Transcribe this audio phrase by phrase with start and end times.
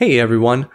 [0.00, 0.66] Hey everyone,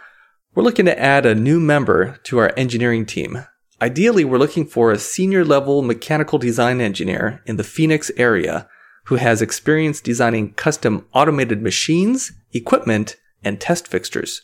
[0.54, 3.44] we're looking to add a new member to our engineering team.
[3.82, 8.68] Ideally, we're looking for a senior level mechanical design engineer in the Phoenix area
[9.06, 14.42] who has experience designing custom automated machines, equipment, and test fixtures.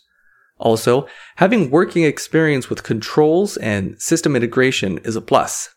[0.59, 1.07] Also,
[1.37, 5.73] having working experience with controls and system integration is a plus.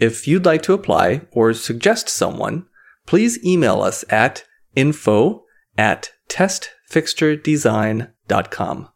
[0.00, 2.64] If you'd like to apply or suggest someone,
[3.06, 4.44] please email us at
[4.74, 5.44] info
[5.76, 6.12] at
[6.90, 8.88] testfixturedesign.com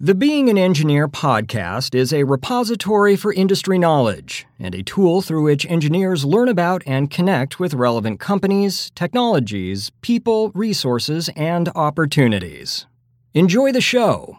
[0.00, 5.42] the Being an Engineer podcast is a repository for industry knowledge and a tool through
[5.42, 12.86] which engineers learn about and connect with relevant companies, technologies, people, resources, and opportunities.
[13.34, 14.38] Enjoy the show.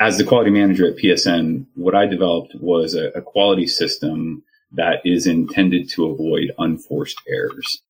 [0.00, 5.02] As the quality manager at PSN, what I developed was a, a quality system that
[5.04, 7.82] is intended to avoid unforced errors.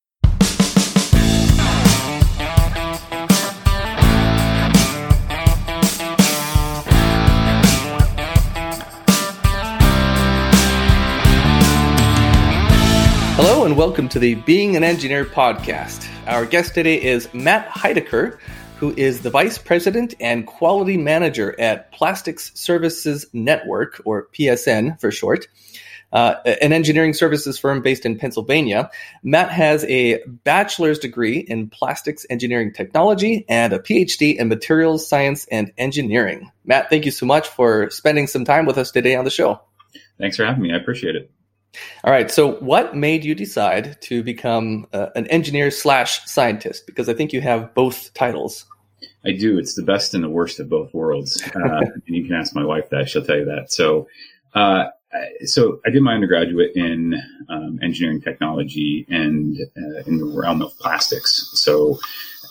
[13.37, 16.09] Hello and welcome to the Being an Engineer podcast.
[16.29, 18.39] Our guest today is Matt Heidecker,
[18.77, 25.11] who is the Vice President and Quality Manager at Plastics Services Network, or PSN for
[25.11, 25.49] short,
[26.13, 28.89] uh, an engineering services firm based in Pennsylvania.
[29.25, 35.45] Matt has a bachelor's degree in plastics engineering technology and a PhD in materials science
[35.51, 36.53] and engineering.
[36.65, 39.61] Matt, thank you so much for spending some time with us today on the show.
[40.21, 40.73] Thanks for having me.
[40.73, 41.33] I appreciate it.
[42.05, 42.31] All right.
[42.31, 46.87] So, what made you decide to become uh, an engineer slash scientist?
[46.87, 48.65] Because I think you have both titles.
[49.27, 49.59] I do.
[49.59, 51.43] It's the best and the worst of both worlds.
[51.55, 53.73] Uh, and you can ask my wife that; she'll tell you that.
[53.73, 54.09] So,
[54.55, 54.87] uh,
[55.45, 57.15] so I did my undergraduate in
[57.49, 61.51] um, engineering technology and uh, in the realm of plastics.
[61.55, 61.99] So,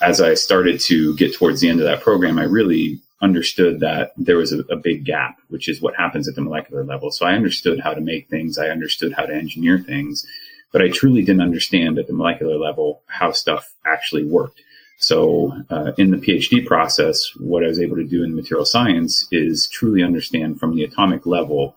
[0.01, 4.11] as I started to get towards the end of that program, I really understood that
[4.17, 7.09] there was a, a, big gap, which is what happens at the molecular level.
[7.09, 10.27] So I understood how to make things, I understood how to engineer things,
[10.73, 14.61] but I truly didn't understand at the molecular level how stuff actually worked.
[14.97, 19.25] So uh, in the PhD process, what I was able to do in material science
[19.31, 21.75] is truly understand from the atomic level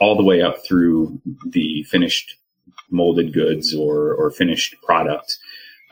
[0.00, 2.36] all the way up through the finished
[2.90, 5.38] molded goods or, or finished product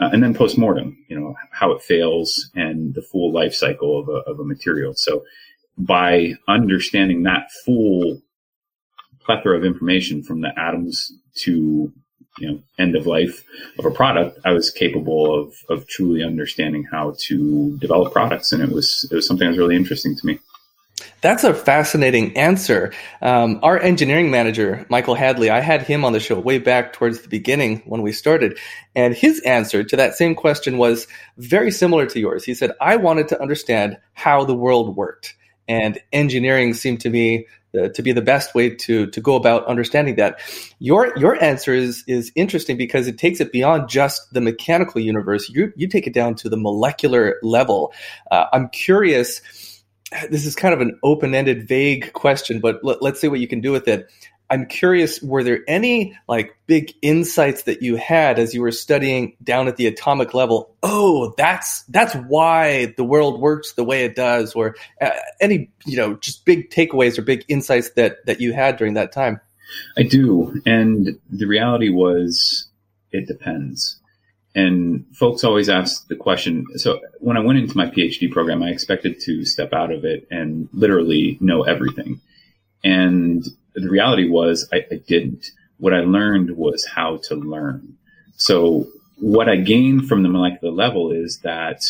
[0.01, 4.09] uh, and then postmortem, you know, how it fails and the full life cycle of
[4.09, 4.95] a, of a material.
[4.95, 5.25] So
[5.77, 8.21] by understanding that full
[9.21, 11.93] plethora of information from the atoms to
[12.39, 13.45] you know end of life
[13.79, 18.63] of a product i was capable of of truly understanding how to develop products and
[18.63, 20.39] it was it was something that was really interesting to me
[21.21, 22.93] that's a fascinating answer.
[23.23, 27.21] Um, our engineering manager, Michael Hadley, I had him on the show way back towards
[27.21, 28.59] the beginning when we started.
[28.95, 31.07] And his answer to that same question was
[31.37, 32.45] very similar to yours.
[32.45, 35.35] He said, I wanted to understand how the world worked.
[35.67, 37.47] And engineering seemed to me
[37.79, 40.41] uh, to be the best way to to go about understanding that.
[40.79, 45.51] Your your answer is is interesting because it takes it beyond just the mechanical universe.
[45.51, 47.93] You you take it down to the molecular level.
[48.31, 49.43] Uh, I'm curious
[50.31, 53.61] this is kind of an open-ended vague question but let, us see what you can
[53.61, 54.11] do with it.
[54.51, 59.37] I'm curious were there any like big insights that you had as you were studying
[59.43, 60.75] down at the atomic level?
[60.83, 65.11] Oh that's that's why the world works the way it does or uh,
[65.41, 69.13] any you know just big takeaways or big insights that that you had during that
[69.13, 69.41] time?
[69.99, 72.69] I do and the reality was
[73.13, 73.98] it depends
[74.59, 76.67] and folks always ask the question.
[76.75, 80.27] So when I went into my PhD program, I expected to step out of it
[80.33, 82.21] and literally know everything.
[82.83, 85.53] And the reality was I, I didn't.
[85.79, 87.97] What I learned was how to learn.
[88.37, 88.89] So
[89.21, 91.85] what I gained from the molecular level is that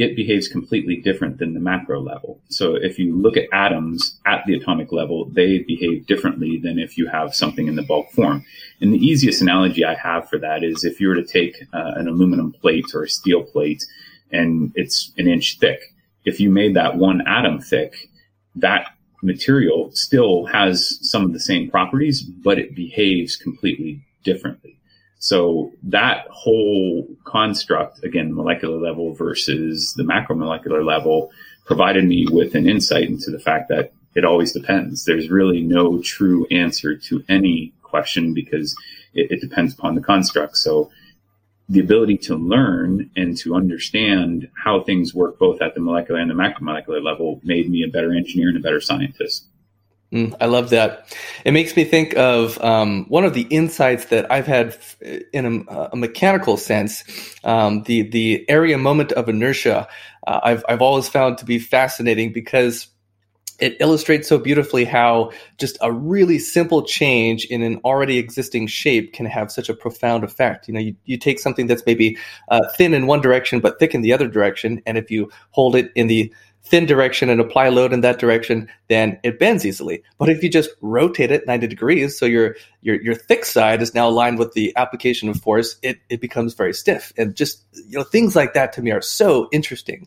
[0.00, 2.40] it behaves completely different than the macro level.
[2.48, 6.96] So if you look at atoms at the atomic level, they behave differently than if
[6.96, 8.44] you have something in the bulk form.
[8.80, 11.92] And the easiest analogy I have for that is if you were to take uh,
[11.96, 13.84] an aluminum plate or a steel plate
[14.32, 15.80] and it's an inch thick,
[16.24, 18.08] if you made that one atom thick,
[18.56, 18.86] that
[19.22, 24.79] material still has some of the same properties, but it behaves completely differently.
[25.20, 31.30] So that whole construct, again, molecular level versus the macromolecular level,
[31.66, 35.04] provided me with an insight into the fact that it always depends.
[35.04, 38.74] There's really no true answer to any question because
[39.14, 40.56] it, it depends upon the construct.
[40.56, 40.90] So
[41.68, 46.30] the ability to learn and to understand how things work both at the molecular and
[46.30, 49.44] the macromolecular level made me a better engineer and a better scientist.
[50.12, 51.06] Mm, I love that.
[51.44, 54.76] It makes me think of um, one of the insights that I've had
[55.32, 57.04] in a, a mechanical sense,
[57.44, 59.86] um, the the area moment of inertia.
[60.26, 62.88] uh, I've I've always found to be fascinating because
[63.60, 69.12] it illustrates so beautifully how just a really simple change in an already existing shape
[69.12, 70.66] can have such a profound effect.
[70.66, 72.16] You know, you, you take something that's maybe
[72.48, 75.76] uh, thin in one direction but thick in the other direction, and if you hold
[75.76, 80.02] it in the thin direction and apply load in that direction, then it bends easily.
[80.18, 83.94] But if you just rotate it 90 degrees, so your your your thick side is
[83.94, 87.12] now aligned with the application of force, it, it becomes very stiff.
[87.16, 90.06] And just you know, things like that to me are so interesting.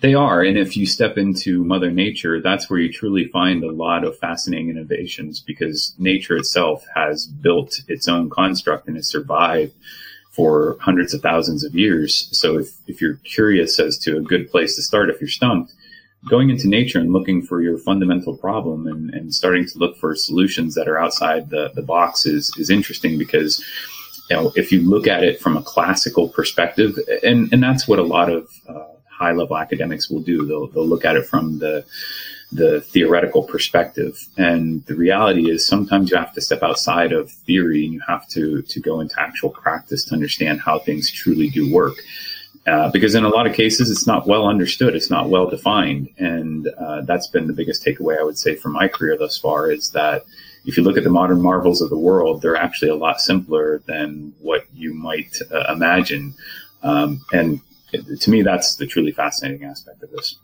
[0.00, 0.42] They are.
[0.42, 4.18] And if you step into Mother Nature, that's where you truly find a lot of
[4.18, 9.74] fascinating innovations because nature itself has built its own construct and has survived
[10.30, 12.28] for hundreds of thousands of years.
[12.32, 15.74] So if, if you're curious as to a good place to start, if you're stumped,
[16.28, 20.14] going into nature and looking for your fundamental problem and, and starting to look for
[20.14, 23.64] solutions that are outside the, the box is, is interesting because
[24.28, 27.98] you know, if you look at it from a classical perspective, and, and that's what
[27.98, 30.46] a lot of uh, high level academics will do.
[30.46, 31.84] They'll, they'll look at it from the,
[32.52, 34.26] the theoretical perspective.
[34.36, 38.26] And the reality is sometimes you have to step outside of theory and you have
[38.28, 41.94] to, to go into actual practice to understand how things truly do work.
[42.66, 44.94] Uh, because in a lot of cases, it's not well understood.
[44.94, 46.08] It's not well defined.
[46.18, 49.70] And uh, that's been the biggest takeaway I would say from my career thus far
[49.70, 50.24] is that
[50.66, 53.82] if you look at the modern marvels of the world, they're actually a lot simpler
[53.86, 56.34] than what you might uh, imagine.
[56.82, 57.60] Um, and
[58.20, 60.36] to me, that's the truly fascinating aspect of this.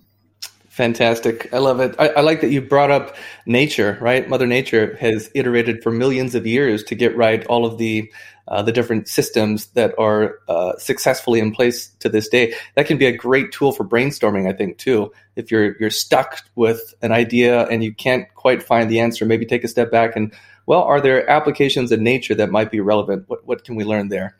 [0.76, 1.48] Fantastic.
[1.54, 1.94] I love it.
[1.98, 4.28] I, I, like that you brought up nature, right?
[4.28, 8.12] Mother Nature has iterated for millions of years to get right all of the
[8.46, 12.52] uh, the different systems that are uh, successfully in place to this day.
[12.74, 15.10] That can be a great tool for brainstorming, I think, too.
[15.34, 19.46] If you're you're stuck with an idea and you can't quite find the answer, maybe
[19.46, 20.30] take a step back and
[20.66, 23.24] well, are there applications in nature that might be relevant?
[23.28, 24.36] What what can we learn there?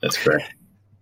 [0.00, 0.54] That's correct.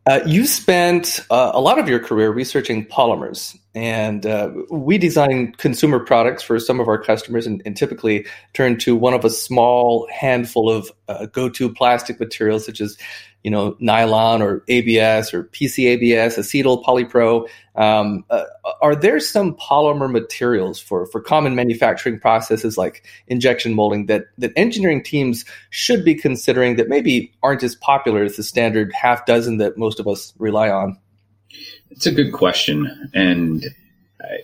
[0.07, 5.53] Uh, you spent uh, a lot of your career researching polymers, and uh, we design
[5.59, 9.31] consumer products for some of our customers, and, and typically turn to one of a
[9.31, 12.97] small handful of uh, go-to plastic materials, such as
[13.47, 17.49] you know, nylon or ABS or PCABS, acetal polypro.
[17.77, 18.43] Um, uh,
[18.83, 24.53] are there some polymer materials for, for common manufacturing processes like injection molding that, that
[24.57, 29.59] engineering teams should be considering that maybe aren't as popular as the standard half dozen
[29.59, 30.99] that most of us rely on?
[31.91, 33.11] It's a good question.
[33.15, 33.65] And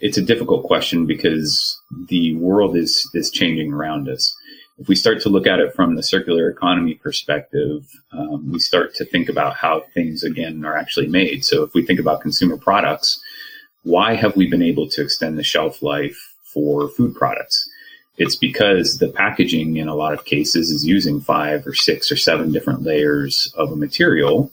[0.00, 4.36] it's a difficult question because the world is, is changing around us
[4.82, 8.94] if we start to look at it from the circular economy perspective, um, we start
[8.96, 11.44] to think about how things again are actually made.
[11.44, 13.20] So if we think about consumer products,
[13.84, 17.68] why have we been able to extend the shelf life for food products?
[18.16, 22.16] It's because the packaging in a lot of cases is using five or six or
[22.16, 24.50] seven different layers of a material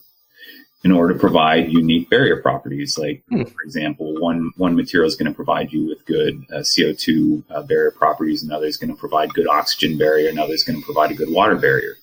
[0.84, 2.98] in order to provide unique barrier properties.
[2.98, 3.44] Like, hmm.
[3.44, 7.64] for example, one one material is going to provide you with good uh, CO2 uh,
[7.64, 11.12] barrier properties, another is going to provide good oxygen barrier, another is going to provide
[11.12, 11.96] a good water barrier.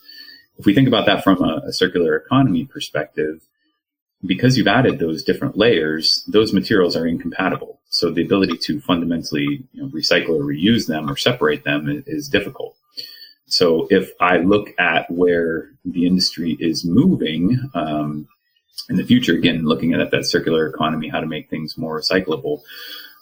[0.58, 3.42] If we think about that from a, a circular economy perspective,
[4.24, 7.80] because you've added those different layers, those materials are incompatible.
[7.90, 12.04] So the ability to fundamentally you know, recycle or reuse them or separate them is,
[12.06, 12.76] is difficult.
[13.46, 18.26] So if I look at where the industry is moving, um,
[18.88, 22.62] in the future, again, looking at that circular economy, how to make things more recyclable.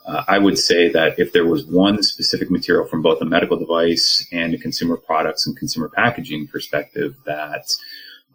[0.07, 3.57] Uh, I would say that if there was one specific material from both a medical
[3.57, 7.73] device and a consumer products and consumer packaging perspective that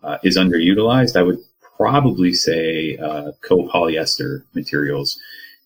[0.02, 1.40] uh, is underutilized, I would
[1.78, 5.20] probably say uh, copolyester materials.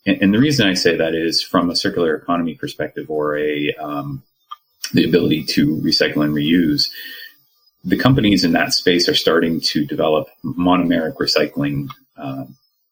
[0.05, 3.73] And, and, the reason I say that is from a circular economy perspective or a
[3.75, 4.21] um,
[4.93, 6.89] the ability to recycle and reuse
[7.83, 12.45] the companies in that space are starting to develop monomeric recycling uh,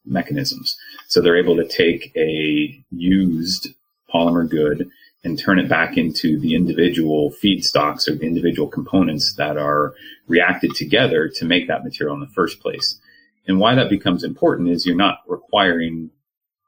[0.06, 0.78] mechanisms.
[1.08, 3.70] So they're able to take a used
[4.14, 4.90] polymer good
[5.24, 9.94] and turn it back into the individual feedstocks or the individual components that are
[10.28, 13.00] reacted together to make that material in the first place.
[13.48, 16.10] And why that becomes important is you're not requiring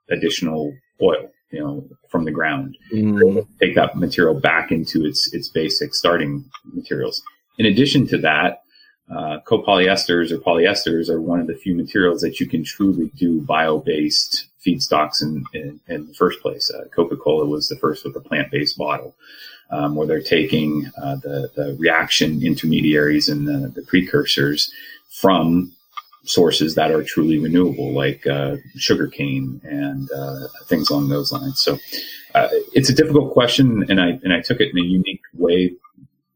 [0.10, 2.78] additional oil, you know, from the ground.
[2.94, 3.48] Mm.
[3.60, 7.22] Take that material back into its its basic starting materials.
[7.58, 8.64] In addition to that,
[9.10, 13.42] uh, copolyesters or polyesters are one of the few materials that you can truly do
[13.42, 16.72] bio-based feedstocks in, in, in the first place.
[16.72, 19.14] Uh, Coca-Cola was the first with a plant-based bottle,
[19.70, 24.72] um, where they're taking uh, the, the reaction intermediaries and the, the, precursors
[25.10, 25.72] from
[26.24, 31.62] sources that are truly renewable, like uh, sugarcane and uh, things along those lines.
[31.62, 31.78] So
[32.34, 35.74] uh, it's a difficult question, and I and I took it in a unique way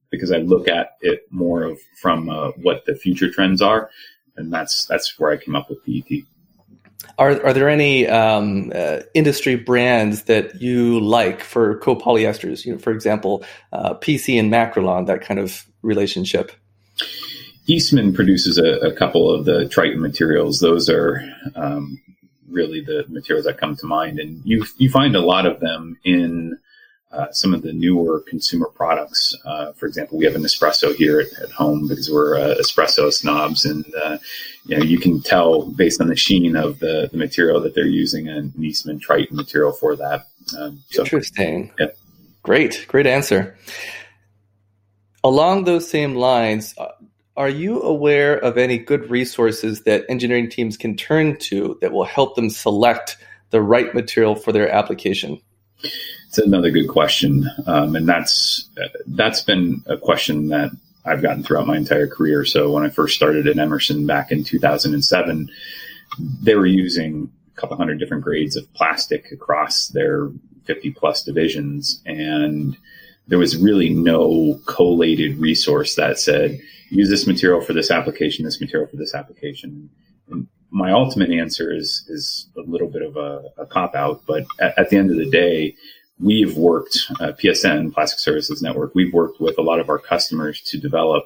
[0.10, 3.90] because I look at it more of from uh, what the future trends are,
[4.36, 6.24] and that's that's where I came up with PET.
[7.18, 12.66] Are are there any um, uh, industry brands that you like for copolyesters?
[12.66, 16.52] You know, for example, uh, PC and Makrolon, that kind of relationship.
[17.68, 20.60] Eastman produces a, a couple of the Tritan materials.
[20.60, 21.22] Those are
[21.56, 22.02] um,
[22.50, 25.98] really the materials that come to mind, and you you find a lot of them
[26.04, 26.58] in
[27.12, 29.36] uh, some of the newer consumer products.
[29.46, 33.12] Uh, for example, we have an espresso here at, at home because we're uh, espresso
[33.12, 34.18] snobs, and uh,
[34.66, 37.86] you know you can tell based on the sheen of the, the material that they're
[37.86, 40.28] using an Eastman Tritan material for that.
[40.58, 41.72] Um, so, Interesting.
[41.80, 41.88] Yeah.
[42.44, 43.58] Great, great answer.
[45.24, 46.92] Along those same lines, uh,
[47.36, 52.06] are you aware of any good resources that engineering teams can turn to that will
[52.06, 53.18] help them select
[53.52, 55.40] the right material for their application?
[56.28, 58.70] It's another good question, um, and that's
[59.08, 60.72] that's been a question that
[61.06, 62.44] I've gotten throughout my entire career.
[62.44, 65.50] So when I first started at Emerson back in 2007,
[66.42, 70.30] they were using a couple hundred different grades of plastic across their
[70.66, 72.78] 50 plus divisions, and
[73.28, 78.62] there was really no collated resource that said use this material for this application, this
[78.62, 79.90] material for this application.
[80.30, 84.46] And my ultimate answer is is a little bit of a, a cop out, but
[84.60, 85.76] at, at, the end of the day,
[86.20, 88.96] we've worked uh, PSN Plastic Services Network.
[88.96, 91.26] We've worked with a lot of our customers to develop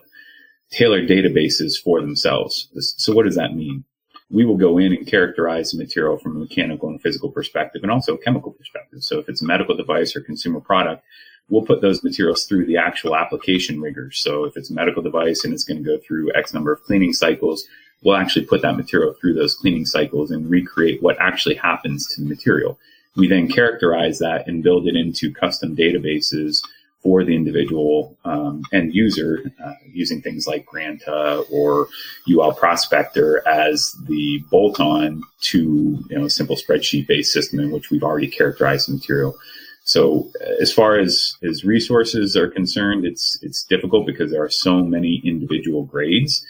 [0.71, 2.69] tailored databases for themselves.
[2.97, 3.83] So what does that mean?
[4.29, 7.91] We will go in and characterize the material from a mechanical and physical perspective and
[7.91, 9.03] also a chemical perspective.
[9.03, 11.03] So if it's a medical device or consumer product,
[11.49, 14.19] we'll put those materials through the actual application rigors.
[14.19, 16.81] So if it's a medical device and it's going to go through X number of
[16.83, 17.65] cleaning cycles,
[18.03, 22.21] we'll actually put that material through those cleaning cycles and recreate what actually happens to
[22.21, 22.79] the material.
[23.15, 26.59] We then characterize that and build it into custom databases
[27.03, 31.87] for the individual um, end user uh, using things like Granta or
[32.29, 37.71] UL Prospector as the bolt on to you know, a simple spreadsheet based system in
[37.71, 39.35] which we've already characterized the material.
[39.83, 44.83] So as far as, as resources are concerned, it's it's difficult because there are so
[44.83, 46.45] many individual grades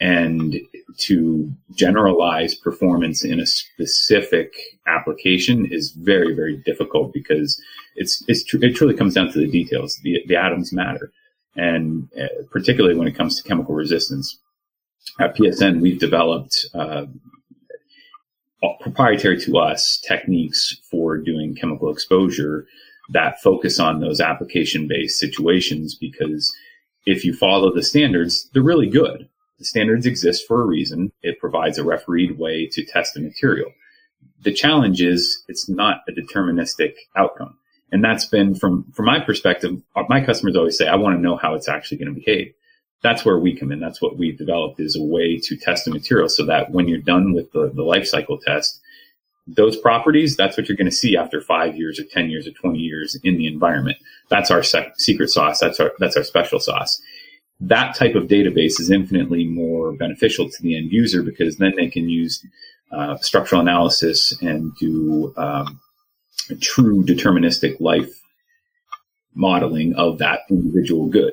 [0.00, 0.56] and
[0.98, 4.52] to generalize performance in a specific
[4.86, 7.60] application is very very difficult because
[7.96, 9.98] it's it's tr- it truly comes down to the details.
[10.02, 11.12] The, the atoms matter.
[11.56, 14.38] And uh, particularly when it comes to chemical resistance.
[15.20, 17.06] At psn we've developed uh,
[18.80, 22.66] proprietary to us techniques for doing chemical exposure
[23.10, 26.52] that focus on those application based situations because
[27.06, 31.12] if you follow the standards they're really good the standards exist for a reason.
[31.22, 33.72] It provides a refereed way to test a material.
[34.42, 37.58] The challenge is it's not a deterministic outcome.
[37.92, 41.22] And that's been from, from my perspective, uh, my customers always say, I want to
[41.22, 42.52] know how it's actually going to behave.
[43.02, 43.80] That's where we come in.
[43.80, 46.98] That's what we've developed is a way to test a material so that when you're
[46.98, 48.80] done with the, the life cycle test,
[49.46, 52.50] those properties, that's what you're going to see after five years or 10 years or
[52.50, 53.96] 20 years in the environment.
[54.28, 55.60] That's our sec- secret sauce.
[55.60, 57.00] That's our, that's our special sauce
[57.60, 61.88] that type of database is infinitely more beneficial to the end user because then they
[61.88, 62.44] can use
[62.92, 65.80] uh, structural analysis and do um,
[66.60, 68.20] true deterministic life
[69.34, 71.32] modeling of that individual good.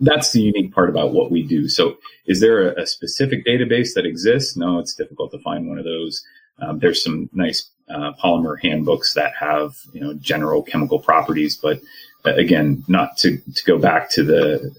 [0.00, 1.68] That's the unique part about what we do.
[1.68, 1.96] So,
[2.26, 4.56] is there a, a specific database that exists?
[4.56, 6.22] No, it's difficult to find one of those.
[6.60, 11.80] Um, there's some nice uh, polymer handbooks that have you know general chemical properties, but
[12.26, 14.74] uh, again, not to, to go back to the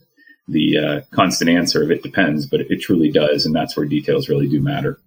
[0.50, 4.30] the uh, constant answer of it depends, but it truly does, and that's where details
[4.30, 5.00] really do matter.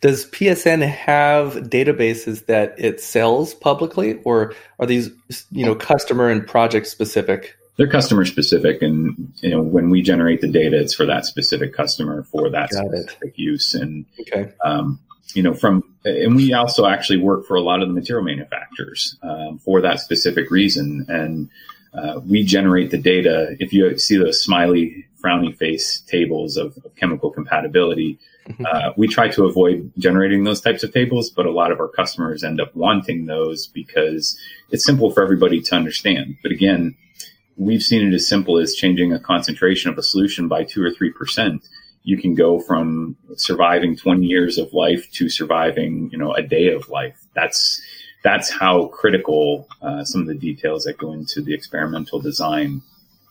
[0.00, 5.10] Does PSN have databases that it sells publicly, or are these
[5.50, 7.54] you know customer and project specific?
[7.76, 11.74] They're customer specific, and you know when we generate the data, it's for that specific
[11.74, 13.38] customer for that Got specific it.
[13.38, 13.74] use.
[13.74, 14.52] And okay.
[14.64, 14.98] um,
[15.34, 19.16] you know from and we also actually work for a lot of the material manufacturers
[19.22, 21.50] um, for that specific reason and
[21.98, 23.56] uh, we generate the data.
[23.58, 28.64] If you see those smiley, frowny face tables of, of chemical compatibility, mm-hmm.
[28.64, 31.88] uh, we try to avoid generating those types of tables, but a lot of our
[31.88, 34.38] customers end up wanting those because
[34.70, 36.36] it's simple for everybody to understand.
[36.42, 36.96] But again,
[37.56, 40.92] we've seen it as simple as changing a concentration of a solution by two or
[40.92, 41.66] three percent.
[42.04, 46.68] You can go from surviving 20 years of life to surviving, you know, a day
[46.68, 47.18] of life.
[47.34, 47.82] That's
[48.22, 52.82] that's how critical uh, some of the details that go into the experimental design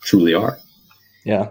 [0.02, 0.58] truly are.
[1.24, 1.50] Yeah.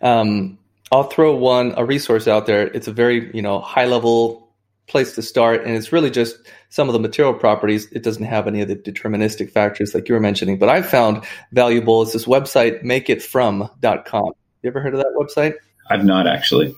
[0.00, 0.58] Um,
[0.90, 2.68] I'll throw one a resource out there.
[2.68, 4.48] It's a very you know high level
[4.88, 6.36] place to start, and it's really just
[6.68, 7.90] some of the material properties.
[7.92, 10.58] It doesn't have any of the deterministic factors like you were mentioning.
[10.58, 14.32] But I found valuable is this website makeitfrom.com.
[14.62, 15.54] You ever heard of that website?
[15.88, 16.74] I've not actually.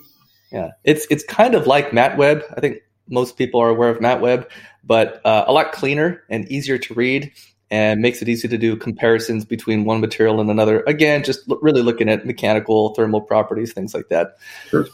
[0.53, 2.45] Yeah, it's it's kind of like MatWeb.
[2.57, 4.49] I think most people are aware of MatWeb,
[4.87, 7.33] but uh, a lot cleaner and easier to read
[7.71, 10.83] and makes it easy to do comparisons between one material and another.
[10.87, 14.37] Again, just l- really looking at mechanical, thermal properties, things like that.
[14.69, 14.87] Sure.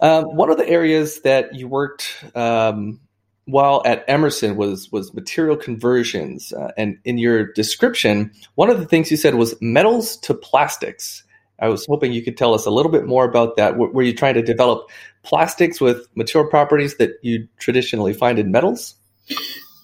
[0.00, 3.00] Um, one of the areas that you worked um,
[3.46, 8.86] while at Emerson was was material conversions, uh, and in your description, one of the
[8.86, 11.24] things you said was metals to plastics.
[11.60, 13.72] I was hoping you could tell us a little bit more about that.
[13.72, 14.90] W- were you trying to develop
[15.24, 18.94] plastics with mature properties that you traditionally find in metals?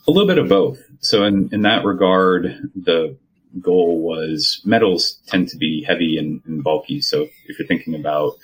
[0.06, 0.78] A little bit of both.
[1.00, 3.16] So, in, in that regard, the
[3.60, 7.00] goal was metals tend to be heavy and, and bulky.
[7.00, 8.36] So, if you're thinking about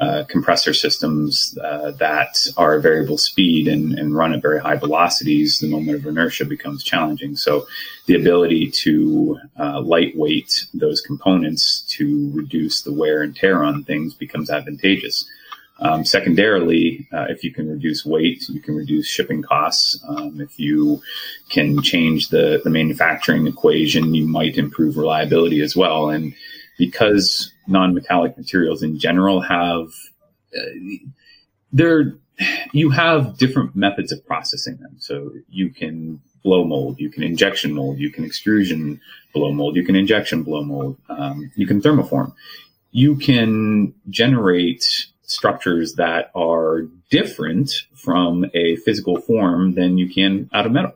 [0.00, 5.58] uh, compressor systems uh, that are variable speed and, and, run at very high velocities,
[5.58, 7.36] the moment of inertia becomes challenging.
[7.36, 7.66] So,
[8.06, 14.14] the ability to uh, lightweight those components to reduce the wear and tear on things
[14.14, 15.30] becomes advantageous.
[15.80, 20.02] Um, secondarily, uh, if you can reduce weight, you can reduce shipping costs.
[20.06, 21.00] Um, if you
[21.48, 26.10] can change the, the manufacturing equation, you might improve reliability as well.
[26.10, 26.34] And
[26.76, 29.88] because non-metallic materials in general have
[30.56, 30.98] uh,
[31.72, 32.14] they're
[32.72, 34.96] you have different methods of processing them.
[34.98, 39.00] So you can blow mold, you can injection mold, you can extrusion
[39.34, 42.32] blow mold, you can injection blow mold, um, you can thermoform.
[42.92, 50.66] You can generate structures that are different from a physical form than you can out
[50.66, 50.94] of metal.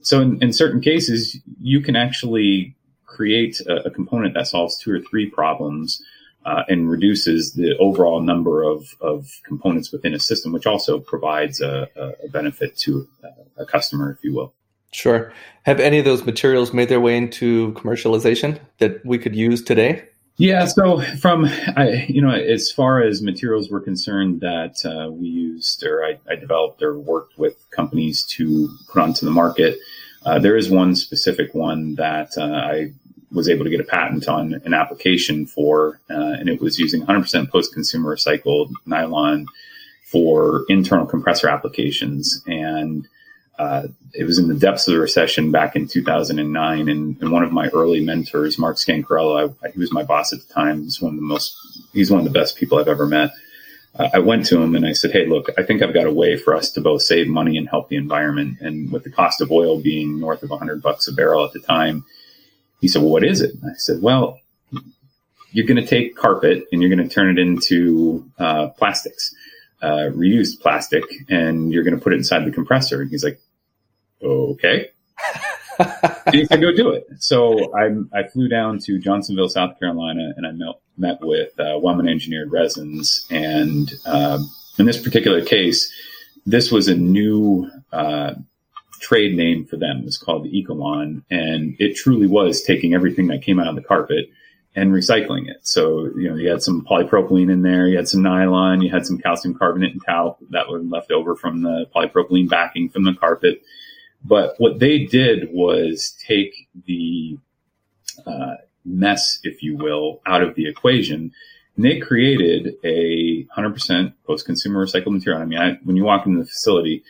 [0.00, 2.74] So in, in certain cases, you can actually
[3.06, 6.02] create a, a component that solves two or three problems
[6.44, 11.60] uh, and reduces the overall number of, of components within a system, which also provides
[11.60, 11.88] a,
[12.24, 14.52] a benefit to a, a customer, if you will.
[14.92, 15.32] Sure.
[15.62, 20.04] Have any of those materials made their way into commercialization that we could use today?
[20.36, 25.28] Yeah, so from I, you know, as far as materials were concerned that uh, we
[25.28, 29.78] used or I, I, developed or worked with companies to put onto the market,
[30.24, 32.92] uh, there is one specific one that uh, I
[33.30, 37.04] was able to get a patent on an application for, uh, and it was using
[37.04, 39.46] 100% post-consumer recycled nylon
[40.04, 42.42] for internal compressor applications.
[42.46, 43.08] And
[43.58, 46.88] uh, it was in the depths of the recession back in 2009.
[46.88, 50.46] And, and one of my early mentors, Mark Scancarello, I, he was my boss at
[50.46, 50.84] the time.
[50.84, 51.56] He's one of the most,
[51.92, 53.30] he's one of the best people I've ever met.
[53.98, 56.12] Uh, I went to him and I said, Hey, look, I think I've got a
[56.12, 58.58] way for us to both save money and help the environment.
[58.60, 61.60] And with the cost of oil being north of 100 bucks a barrel at the
[61.60, 62.04] time,
[62.80, 63.54] he said, well, what is it?
[63.64, 64.40] I said, well,
[65.52, 69.34] you're going to take carpet and you're going to turn it into uh, plastics,
[69.82, 73.02] uh, reused plastic, and you're going to put it inside the compressor.
[73.02, 73.40] And he's like,
[74.22, 74.90] okay.
[75.78, 77.06] and he said, go do it.
[77.18, 81.78] So I, I flew down to Johnsonville, South Carolina, and I met, met with uh,
[81.78, 83.26] Wellman Engineered Resins.
[83.30, 85.92] And um, in this particular case,
[86.46, 88.34] this was a new uh,
[89.00, 90.04] trade name for them.
[90.04, 93.82] was called the Ecolon, and it truly was taking everything that came out of the
[93.82, 94.30] carpet
[94.74, 95.58] and recycling it.
[95.62, 99.04] So, you know, you had some polypropylene in there, you had some nylon, you had
[99.06, 103.14] some calcium carbonate and talc that were left over from the polypropylene backing from the
[103.14, 103.62] carpet.
[104.24, 107.38] But what they did was take the
[108.26, 108.54] uh,
[108.84, 111.32] mess, if you will, out of the equation.
[111.76, 115.42] And they created a 100% post-consumer recycled material.
[115.42, 117.02] I mean, I, when you walk into the facility,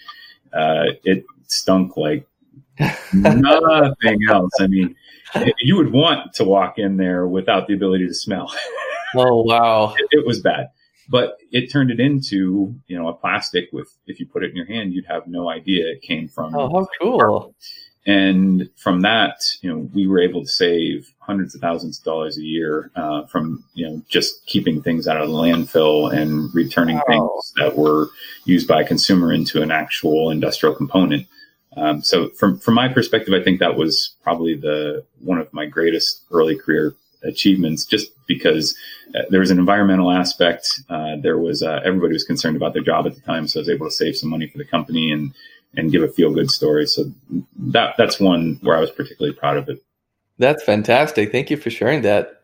[0.53, 2.27] uh, it stunk like
[3.13, 4.53] nothing else.
[4.61, 4.97] I mean,
[5.59, 8.53] you would want to walk in there without the ability to smell.
[9.15, 10.71] Oh wow, it, it, was bad,
[11.07, 14.57] but it turned it into you know a plastic with if you put it in
[14.57, 16.55] your hand, you'd have no idea it came from.
[16.57, 17.55] Oh, how cool!
[18.05, 22.37] And from that, you know, we were able to save hundreds of thousands of dollars
[22.37, 26.97] a year uh, from you know just keeping things out of the landfill and returning
[26.97, 27.05] wow.
[27.07, 28.09] things that were
[28.45, 31.27] used by a consumer into an actual industrial component.
[31.77, 35.67] Um, so from from my perspective, I think that was probably the one of my
[35.67, 38.77] greatest early career achievements, just because
[39.15, 40.81] uh, there was an environmental aspect.
[40.89, 43.63] Uh, there was uh, everybody was concerned about their job at the time, so I
[43.63, 45.33] was able to save some money for the company and
[45.75, 46.87] and give a feel good story.
[46.87, 47.11] So
[47.57, 49.83] that that's one where I was particularly proud of it.
[50.39, 51.33] That's fantastic.
[51.33, 52.43] Thank you for sharing that.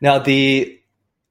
[0.00, 0.78] Now the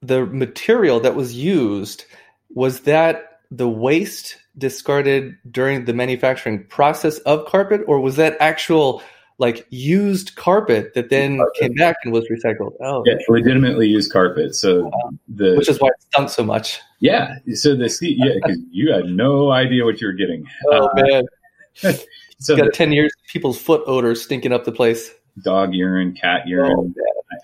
[0.00, 2.04] the material that was used
[2.50, 9.02] was that the waste discarded during the manufacturing process of carpet, or was that actual
[9.38, 11.54] like used carpet that then carpet.
[11.60, 12.72] came back and was recycled?
[12.82, 14.54] Oh, yeah, legitimately used carpet.
[14.54, 14.90] So
[15.28, 16.80] the which is why it stunk so much.
[17.00, 17.36] Yeah.
[17.54, 20.44] So the yeah, because you had no idea what you were getting.
[20.66, 21.24] Oh uh, man.
[22.38, 25.12] so got the, ten years people's foot odor stinking up the place.
[25.42, 26.72] Dog urine, cat urine.
[26.76, 26.92] Oh,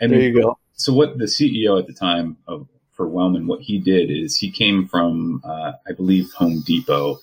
[0.01, 0.59] I mean, there you go.
[0.75, 4.51] So what the CEO at the time of for Wellman, what he did is he
[4.51, 7.19] came from, uh, I believe, Home Depot,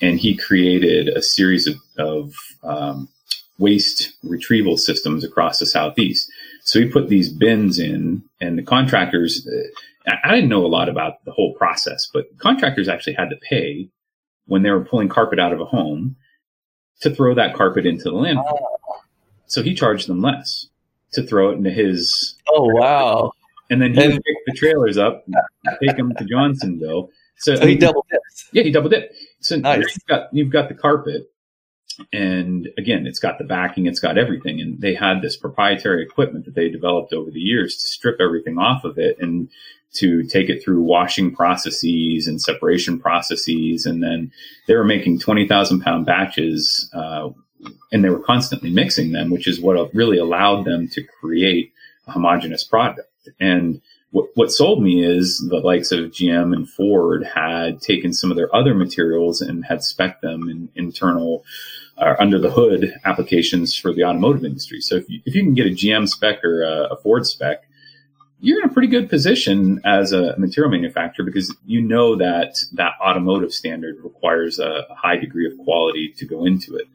[0.00, 3.08] and he created a series of, of um,
[3.58, 6.30] waste retrieval systems across the southeast.
[6.62, 9.46] So he put these bins in, and the contractors.
[9.46, 13.36] Uh, I didn't know a lot about the whole process, but contractors actually had to
[13.36, 13.88] pay
[14.46, 16.16] when they were pulling carpet out of a home
[17.00, 18.58] to throw that carpet into the landfill.
[18.60, 19.00] Oh.
[19.46, 20.66] So he charged them less
[21.12, 22.36] to throw it into his.
[22.48, 23.32] Oh wow!
[23.70, 25.24] And then he and, would pick the trailers up,
[25.80, 27.10] take them to Johnsonville.
[27.38, 28.44] So, so he, he double dipped.
[28.52, 29.14] Yeah, he double dipped.
[29.40, 29.78] So nice.
[29.78, 31.30] you've got you've got the carpet,
[32.12, 36.44] and again, it's got the backing, it's got everything, and they had this proprietary equipment
[36.44, 39.48] that they developed over the years to strip everything off of it and
[39.92, 44.30] to take it through washing processes and separation processes, and then
[44.66, 47.30] they were making twenty thousand pound batches, uh,
[47.92, 51.72] and they were constantly mixing them, which is what really allowed them to create
[52.06, 53.09] a homogeneous product.
[53.38, 53.80] And
[54.10, 58.36] what, what sold me is the likes of GM and Ford had taken some of
[58.36, 61.44] their other materials and had spec them in internal
[61.96, 64.80] uh, under the hood applications for the automotive industry.
[64.80, 67.64] So if you, if you can get a GM spec or a, a Ford spec,
[68.40, 72.92] you're in a pretty good position as a material manufacturer because you know that that
[73.04, 76.86] automotive standard requires a high degree of quality to go into it.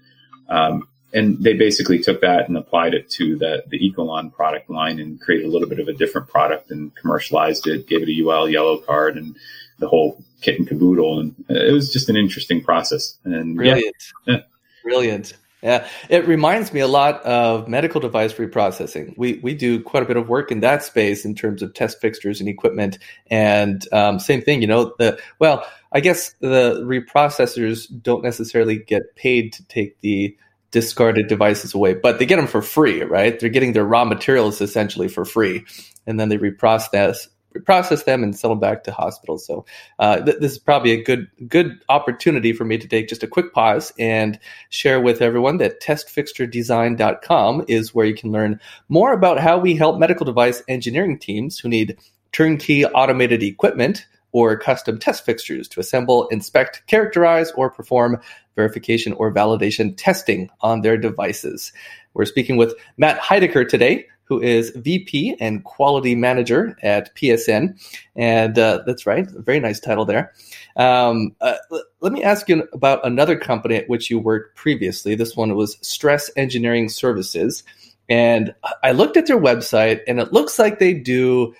[0.50, 4.99] Um, and they basically took that and applied it to the the Ecolon product line
[4.99, 8.23] and created a little bit of a different product and commercialized it, gave it a
[8.23, 9.36] UL yellow card and
[9.80, 11.19] the whole kit and caboodle.
[11.19, 13.17] And it was just an interesting process.
[13.23, 14.41] And brilliant, yeah.
[14.84, 15.34] brilliant.
[15.63, 19.17] Yeah, it reminds me a lot of medical device reprocessing.
[19.17, 21.99] We we do quite a bit of work in that space in terms of test
[22.01, 22.99] fixtures and equipment.
[23.32, 24.93] And um, same thing, you know.
[24.99, 30.38] The well, I guess the reprocessors don't necessarily get paid to take the
[30.76, 33.40] discarded devices away, but they get them for free, right?
[33.40, 35.64] They're getting their raw materials essentially for free,
[36.06, 39.46] and then they reprocess reprocess them and sell them back to hospitals.
[39.46, 39.66] So
[40.00, 43.28] uh, th- this is probably a good good opportunity for me to take just a
[43.28, 44.38] quick pause and
[44.70, 48.60] share with everyone that testfixturedesign.com is where you can learn
[48.90, 51.98] more about how we help medical device engineering teams who need
[52.34, 58.20] turnkey automated equipment or custom test fixtures to assemble, inspect, characterize, or perform
[58.56, 61.72] verification or validation testing on their devices.
[62.13, 67.80] We're speaking with Matt Heidecker today, who is VP and Quality Manager at PSN.
[68.15, 70.34] And uh, that's right, a very nice title there.
[70.76, 71.56] Um, uh,
[72.02, 75.15] let me ask you about another company at which you worked previously.
[75.15, 77.63] This one was Stress Engineering Services.
[78.10, 81.56] And I looked at their website, and it looks like they do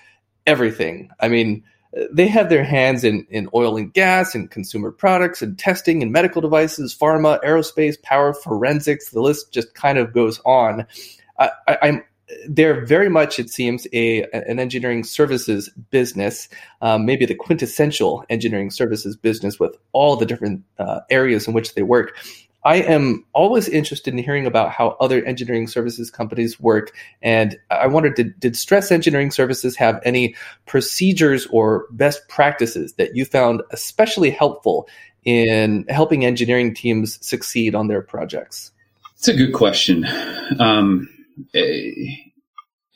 [0.46, 1.10] everything.
[1.20, 1.64] I mean,
[2.12, 6.12] they have their hands in, in oil and gas and consumer products and testing and
[6.12, 9.12] medical devices, pharma, aerospace, power, forensics.
[9.12, 10.86] The list just kind of goes on.
[11.40, 12.04] I, am
[12.50, 16.50] they're very much, it seems, a an engineering services business,
[16.82, 21.76] um, maybe the quintessential engineering services business with all the different uh, areas in which
[21.76, 22.18] they work.
[22.66, 26.92] I am always interested in hearing about how other engineering services companies work.
[27.22, 33.16] And I wondered, did, did Stress Engineering Services have any procedures or best practices that
[33.16, 34.90] you found especially helpful
[35.26, 38.72] in helping engineering teams succeed on their projects?
[39.16, 40.06] It's a good question.
[40.60, 41.08] Um,
[41.54, 42.16] eh,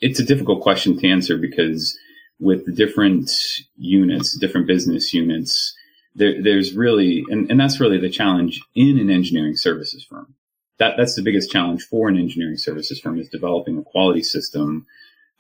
[0.01, 1.95] it's a difficult question to answer because
[2.39, 3.29] with different
[3.77, 5.75] units, different business units,
[6.19, 10.35] there, there's really, and, and that's really the challenge in an engineering services firm.
[10.77, 14.85] That, that's the biggest challenge for an engineering services firm is developing a quality system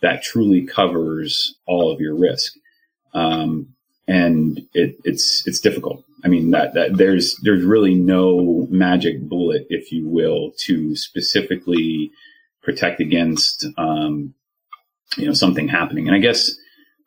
[0.01, 2.53] that truly covers all of your risk.
[3.13, 3.75] Um,
[4.07, 6.03] and it, it's, it's difficult.
[6.23, 12.11] I mean, that, that there's, there's really no magic bullet, if you will, to specifically
[12.63, 14.33] protect against, um,
[15.17, 16.07] you know, something happening.
[16.07, 16.51] And I guess,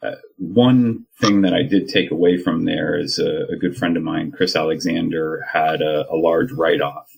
[0.03, 3.97] uh, one thing that I did take away from there is a, a good friend
[3.97, 7.09] of mine, Chris Alexander, had a, a large write off.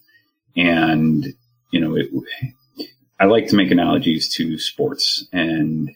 [0.57, 1.27] And,
[1.71, 2.11] you know, it,
[3.19, 5.27] I like to make analogies to sports.
[5.33, 5.91] And,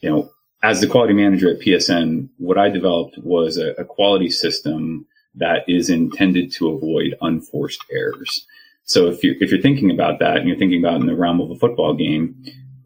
[0.00, 0.30] you know,
[0.62, 5.64] as the quality manager at PSN, what I developed was a, a quality system that
[5.68, 8.46] is intended to avoid unforced errors.
[8.84, 11.40] So if you're, if you're thinking about that and you're thinking about in the realm
[11.40, 12.34] of a football game,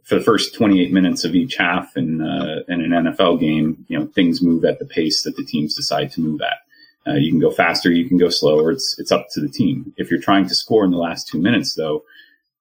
[0.05, 3.99] for the first 28 minutes of each half in, uh, in an NFL game, you
[3.99, 6.59] know, things move at the pace that the teams decide to move at.
[7.07, 8.71] Uh, you can go faster, you can go slower.
[8.71, 9.93] It's, it's up to the team.
[9.97, 12.05] If you're trying to score in the last two minutes, though,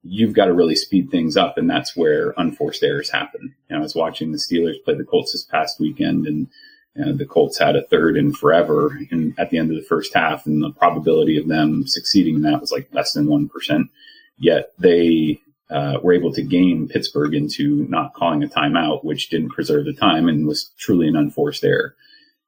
[0.03, 1.57] you've got to really speed things up.
[1.57, 3.55] And that's where unforced errors happen.
[3.69, 6.47] You know, I was watching the Steelers play the Colts this past weekend and
[6.95, 10.13] you the Colts had a third and forever in, at the end of the first
[10.13, 10.45] half.
[10.45, 13.89] And the probability of them succeeding in that was like less than 1%.
[14.37, 19.49] Yet they uh, were able to game Pittsburgh into not calling a timeout, which didn't
[19.49, 21.95] preserve the time and was truly an unforced error.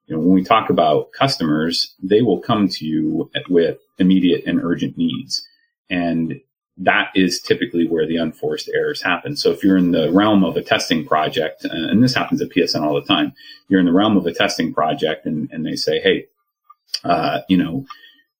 [0.06, 4.62] you know, when we talk about customers, they will come to you with immediate and
[4.62, 5.46] urgent needs.
[5.90, 6.40] And
[6.78, 9.36] that is typically where the unforced errors happen.
[9.36, 12.50] So if you're in the realm of a testing project, uh, and this happens at
[12.50, 13.32] PSN all the time,
[13.68, 16.26] you're in the realm of a testing project and, and they say, Hey,
[17.02, 17.86] uh, you know,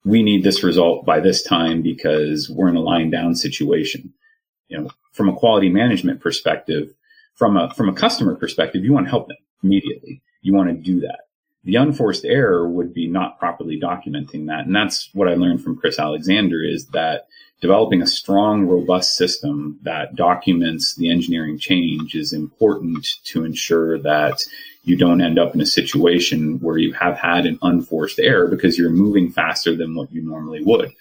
[0.05, 4.13] we need this result by this time because we're in a lying down situation.
[4.69, 6.93] You know, from a quality management perspective,
[7.35, 10.21] from a, from a customer perspective, you want to help them immediately.
[10.41, 11.21] You want to do that.
[11.63, 14.65] The unforced error would be not properly documenting that.
[14.65, 17.27] And that's what I learned from Chris Alexander is that
[17.59, 24.43] developing a strong, robust system that documents the engineering change is important to ensure that
[24.83, 28.77] you don't end up in a situation where you have had an unforced error because
[28.77, 30.93] you're moving faster than what you normally would.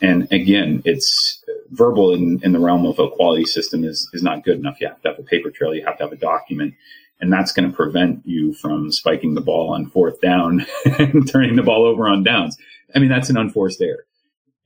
[0.00, 4.44] And again, it's verbal in, in the realm of a quality system is, is not
[4.44, 4.80] good enough.
[4.80, 5.74] You have to have a paper trail.
[5.74, 6.74] You have to have a document
[7.20, 11.56] and that's going to prevent you from spiking the ball on fourth down and turning
[11.56, 12.56] the ball over on downs.
[12.94, 14.06] I mean, that's an unforced error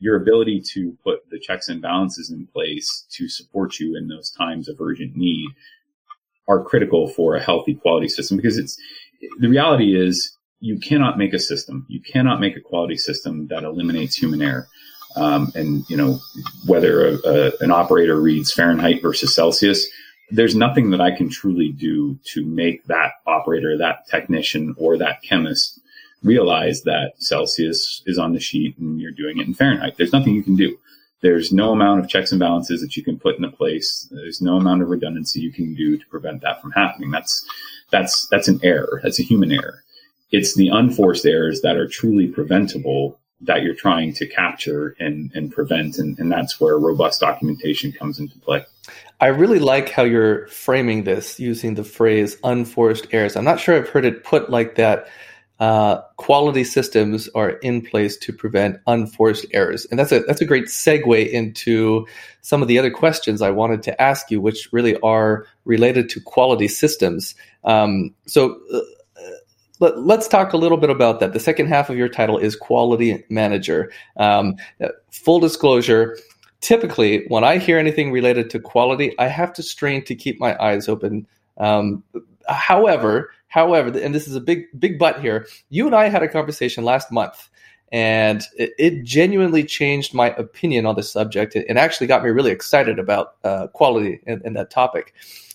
[0.03, 4.31] your ability to put the checks and balances in place to support you in those
[4.33, 5.49] times of urgent need
[6.49, 8.77] are critical for a healthy quality system because it's
[9.39, 13.63] the reality is you cannot make a system you cannot make a quality system that
[13.63, 14.67] eliminates human error
[15.17, 16.21] um, and you know
[16.67, 19.87] whether a, a, an operator reads fahrenheit versus celsius
[20.31, 25.23] there's nothing that i can truly do to make that operator that technician or that
[25.23, 25.81] chemist
[26.23, 29.97] realize that Celsius is on the sheet and you're doing it in Fahrenheit.
[29.97, 30.77] There's nothing you can do.
[31.21, 34.09] There's no amount of checks and balances that you can put into place.
[34.11, 37.11] There's no amount of redundancy you can do to prevent that from happening.
[37.11, 37.47] That's
[37.91, 39.01] that's that's an error.
[39.03, 39.85] That's a human error.
[40.33, 45.53] It's the unforced errors that are truly preventable that you're trying to capture and, and
[45.53, 45.99] prevent.
[45.99, 48.65] And, and that's where robust documentation comes into play.
[49.21, 53.37] I really like how you're framing this using the phrase unforced errors.
[53.37, 55.09] I'm not sure I've heard it put like that
[55.61, 59.87] uh, quality systems are in place to prevent unforced errors.
[59.91, 62.05] And that's a that's a great segue into
[62.41, 66.21] some of the other questions I wanted to ask you, which really are related to
[66.21, 67.35] quality systems.
[67.65, 68.61] Um, so.
[69.83, 71.33] Let, us talk a little bit about that.
[71.33, 73.91] The second half of your title is quality manager.
[74.17, 74.57] Um,
[75.11, 76.19] full disclosure,
[76.61, 80.57] typically when I hear anything related to quality, I have to strain to keep my
[80.63, 81.27] eyes open.
[81.59, 82.03] Um,
[82.49, 85.47] however, However, and this is a big big but here.
[85.69, 87.51] You and I had a conversation last month,
[87.93, 92.51] and it, it genuinely changed my opinion on the subject, and actually got me really
[92.51, 95.13] excited about uh, quality and, that topic.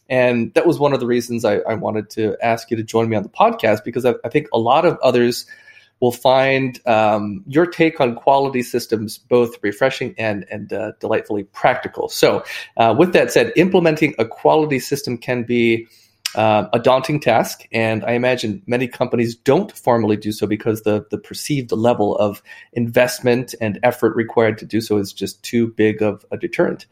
[0.09, 3.09] And that was one of the reasons I, I, wanted to ask you to join
[3.09, 5.45] me on the podcast because I, I think a lot of others
[5.99, 12.09] will find um, your take on quality systems both refreshing and and uh, delightfully practical.
[12.09, 12.43] So,
[12.77, 15.87] uh, with that said, implementing a quality system can be
[16.35, 21.05] uh, a daunting task, and I imagine many companies don't formally do so because the
[21.09, 22.43] the perceived level of
[22.73, 26.85] investment and effort required to do so is just too big of a deterrent.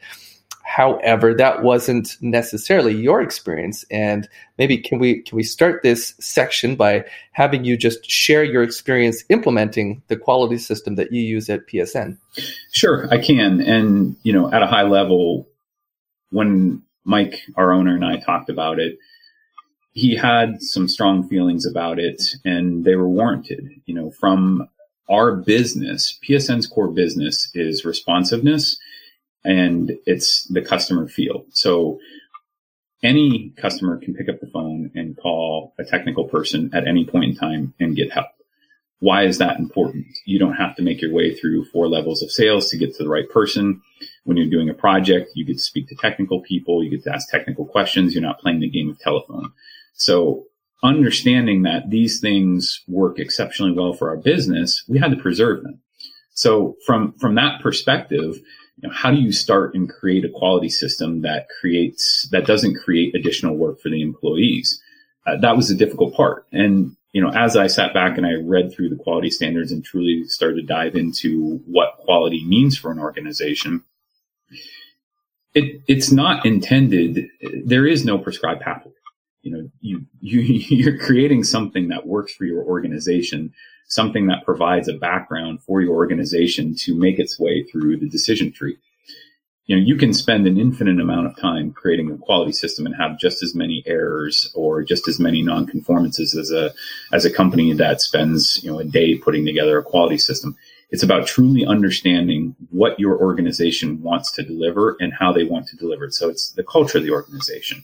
[0.65, 6.75] However, that wasn't necessarily your experience, and maybe can we can we start this section
[6.75, 11.67] by having you just share your experience implementing the quality system that you use at
[11.67, 12.17] PSN?
[12.71, 15.47] Sure, I can, and you know, at a high level,
[16.31, 18.97] when Mike, our owner, and I talked about it,
[19.93, 23.69] he had some strong feelings about it and they were warranted.
[23.85, 24.67] You know, from
[25.09, 28.77] our business, PSN's core business is responsiveness
[29.45, 31.45] and it's the customer feel.
[31.51, 31.99] So
[33.03, 37.25] any customer can pick up the phone and call a technical person at any point
[37.25, 38.27] in time and get help.
[38.99, 40.07] Why is that important?
[40.25, 43.03] You don't have to make your way through four levels of sales to get to
[43.03, 43.81] the right person.
[44.23, 46.83] When you're doing a project, you get to speak to technical people.
[46.83, 48.13] You get to ask technical questions.
[48.13, 49.51] You're not playing the game of telephone.
[49.93, 50.45] So
[50.81, 55.81] understanding that these things work exceptionally well for our business, we had to preserve them.
[56.33, 58.39] So from, from that perspective,
[58.87, 63.15] know, how do you start and create a quality system that creates, that doesn't create
[63.15, 64.81] additional work for the employees?
[65.25, 66.45] Uh, that was the difficult part.
[66.51, 69.83] And, you know, as I sat back and I read through the quality standards and
[69.83, 73.83] truly started to dive into what quality means for an organization,
[75.53, 77.27] it, it's not intended,
[77.63, 78.91] there is no prescribed pathway
[79.45, 80.41] you know you you
[80.75, 83.53] you're creating something that works for your organization
[83.87, 88.51] something that provides a background for your organization to make its way through the decision
[88.51, 88.77] tree.
[89.65, 92.95] You know you can spend an infinite amount of time creating a quality system and
[92.95, 96.71] have just as many errors or just as many non-conformances as a
[97.11, 100.55] as a company that spends you know a day putting together a quality system.
[100.91, 105.75] It's about truly understanding what your organization wants to deliver and how they want to
[105.75, 106.13] deliver it.
[106.13, 107.83] So it's the culture of the organization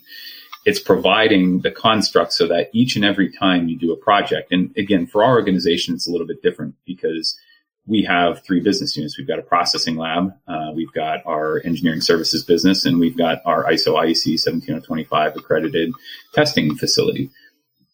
[0.66, 4.76] it's providing the construct so that each and every time you do a project, and
[4.78, 7.38] again, for our organization, it's a little bit different because
[7.88, 9.18] we have three business units.
[9.18, 13.40] We've got a processing lab, uh, we've got our engineering services business, and we've got
[13.46, 15.94] our ISO IEC 17025 accredited
[16.34, 17.32] testing facility.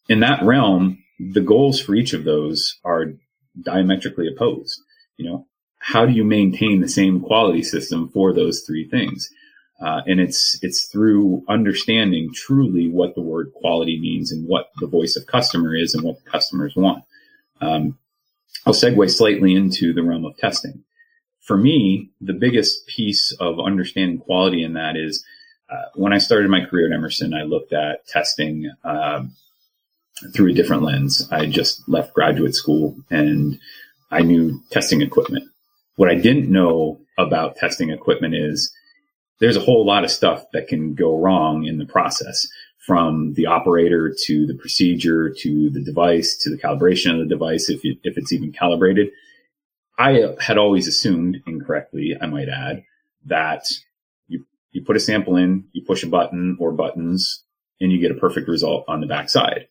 [0.10, 3.14] In that realm, the goals for each of those are
[3.62, 4.82] diametrically opposed.
[5.16, 5.48] You know,
[5.80, 9.30] how do you maintain the same quality system for those three things?
[9.80, 14.88] Uh, and it's it's through understanding truly what the word quality means and what the
[14.88, 17.04] voice of customer is and what the customers want.
[17.62, 17.98] Um,
[18.66, 20.84] I'll segue slightly into the realm of testing.
[21.42, 25.24] For me, the biggest piece of understanding quality in that is
[25.70, 29.24] uh, when I started my career at Emerson, I looked at testing uh,
[30.34, 31.28] through a different lens.
[31.32, 33.60] I just left graduate school and
[34.10, 35.50] I knew testing equipment.
[35.96, 38.74] What I didn't know about testing equipment is
[39.40, 42.48] there's a whole lot of stuff that can go wrong in the process
[42.88, 47.70] from the operator to the procedure to the device to the calibration of the device
[47.70, 49.10] if, you, if it's even calibrated.
[49.98, 52.84] I had always assumed incorrectly, I might add,
[53.26, 53.66] that
[54.28, 57.44] you, you put a sample in, you push a button or buttons,
[57.82, 59.68] and you get a perfect result on the backside.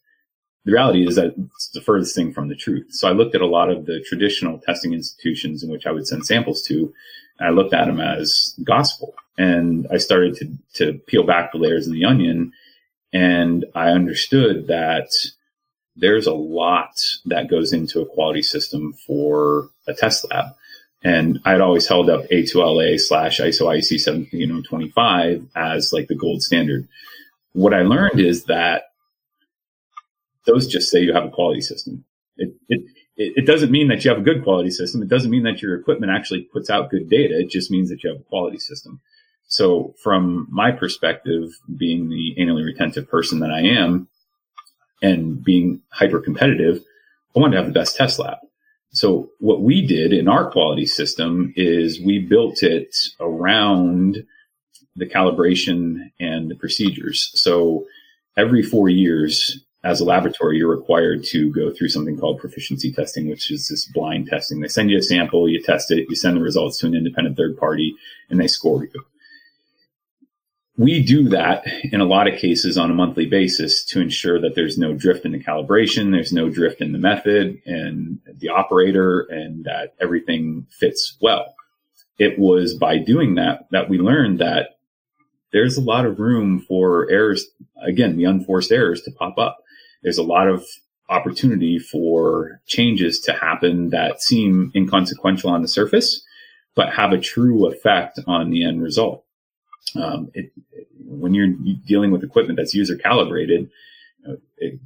[0.64, 2.88] The reality is that it's the furthest thing from the truth.
[2.90, 6.08] So I looked at a lot of the traditional testing institutions in which I would
[6.08, 6.92] send samples to,
[7.38, 9.14] and I looked at them as gospel.
[9.38, 12.52] And I started to, to peel back the layers of the onion
[13.16, 15.08] and I understood that
[15.96, 16.92] there's a lot
[17.24, 20.54] that goes into a quality system for a test lab.
[21.02, 26.88] And I'd always held up A2LA slash ISO IEC 1725 as like the gold standard.
[27.52, 28.90] What I learned is that
[30.44, 32.04] those just say you have a quality system.
[32.36, 32.82] It, it,
[33.16, 35.00] it doesn't mean that you have a good quality system.
[35.00, 37.40] It doesn't mean that your equipment actually puts out good data.
[37.40, 39.00] It just means that you have a quality system.
[39.48, 44.08] So from my perspective, being the anally retentive person that I am
[45.02, 46.82] and being hyper competitive,
[47.34, 48.38] I wanted to have the best test lab.
[48.90, 54.24] So what we did in our quality system is we built it around
[54.96, 57.30] the calibration and the procedures.
[57.34, 57.84] So
[58.36, 63.28] every four years as a laboratory, you're required to go through something called proficiency testing,
[63.28, 64.60] which is this blind testing.
[64.60, 67.36] They send you a sample, you test it, you send the results to an independent
[67.36, 67.94] third party,
[68.28, 69.04] and they score you
[70.78, 74.54] we do that in a lot of cases on a monthly basis to ensure that
[74.54, 79.20] there's no drift in the calibration, there's no drift in the method and the operator,
[79.30, 81.54] and that everything fits well.
[82.18, 84.78] It was by doing that that we learned that
[85.52, 87.46] there's a lot of room for errors,
[87.82, 89.58] again, the unforced errors to pop up.
[90.02, 90.64] There's a lot of
[91.08, 96.22] opportunity for changes to happen that seem inconsequential on the surface,
[96.74, 99.24] but have a true effect on the end result.
[99.94, 100.52] Um, it,
[101.06, 101.54] when you're
[101.86, 103.70] dealing with equipment that's user calibrated,
[104.26, 104.80] an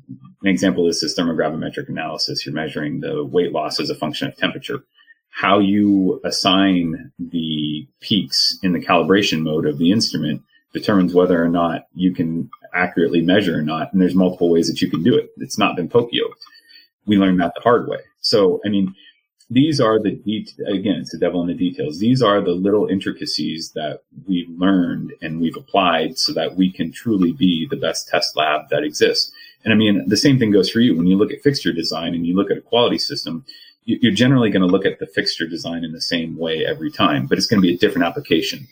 [0.44, 2.44] example is this thermogravimetric analysis.
[2.44, 4.84] You're measuring the weight loss as a function of temperature.
[5.30, 11.48] How you assign the peaks in the calibration mode of the instrument determines whether or
[11.48, 13.92] not you can accurately measure or not.
[13.92, 15.30] And there's multiple ways that you can do it.
[15.38, 16.10] It's not been poka
[17.06, 17.98] We learned that the hard way.
[18.20, 18.94] So, I mean,
[19.50, 21.98] these are the de- again it's the devil in the details.
[21.98, 26.92] These are the little intricacies that we've learned and we've applied so that we can
[26.92, 29.32] truly be the best test lab that exists.
[29.64, 30.96] And i mean the same thing goes for you.
[30.96, 33.44] When you look at fixture design and you look at a quality system
[33.84, 37.26] you're generally going to look at the fixture design in the same way every time
[37.26, 38.68] but it's going to be a different application.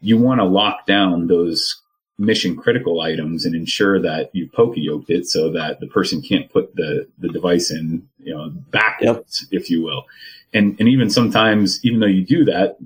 [0.00, 1.79] You want to lock down those
[2.20, 6.52] mission critical items and ensure that you poka yoked it so that the person can't
[6.52, 9.62] put the, the device in, you know, backwards, yep.
[9.62, 10.04] if you will.
[10.52, 12.76] And, and even sometimes, even though you do that,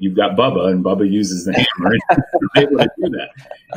[0.00, 2.22] you've got Bubba and Bubba uses the hammer and
[2.56, 3.28] able to do that.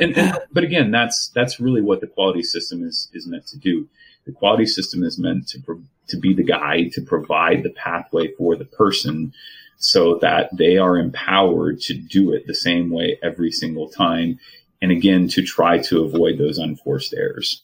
[0.01, 3.57] And, and, but again, that's, that's really what the quality system is, is meant to
[3.57, 3.87] do.
[4.25, 8.33] The quality system is meant to, pro- to be the guide to provide the pathway
[8.33, 9.33] for the person
[9.77, 14.39] so that they are empowered to do it the same way every single time
[14.81, 17.63] and again to try to avoid those unforced errors.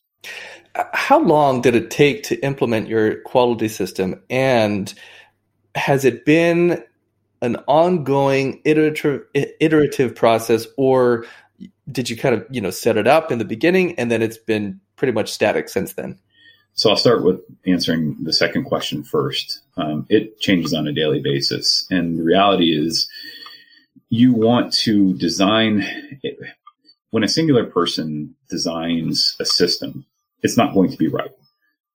[0.94, 4.92] How long did it take to implement your quality system, and
[5.76, 6.84] has it been
[7.42, 11.26] an ongoing iterative iterative process, or
[11.92, 14.38] did you kind of you know set it up in the beginning and then it's
[14.38, 16.18] been pretty much static since then?
[16.76, 19.60] So I'll start with answering the second question first.
[19.78, 23.08] Um, it changes on a daily basis, and the reality is,
[24.10, 25.84] you want to design.
[26.24, 26.40] It,
[27.14, 30.04] when a singular person designs a system,
[30.42, 31.30] it's not going to be right.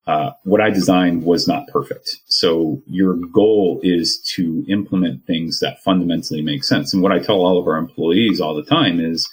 [0.06, 2.18] Uh, what I designed was not perfect.
[2.26, 6.94] So your goal is to implement things that fundamentally make sense.
[6.94, 9.28] And what I tell all of our employees all the time is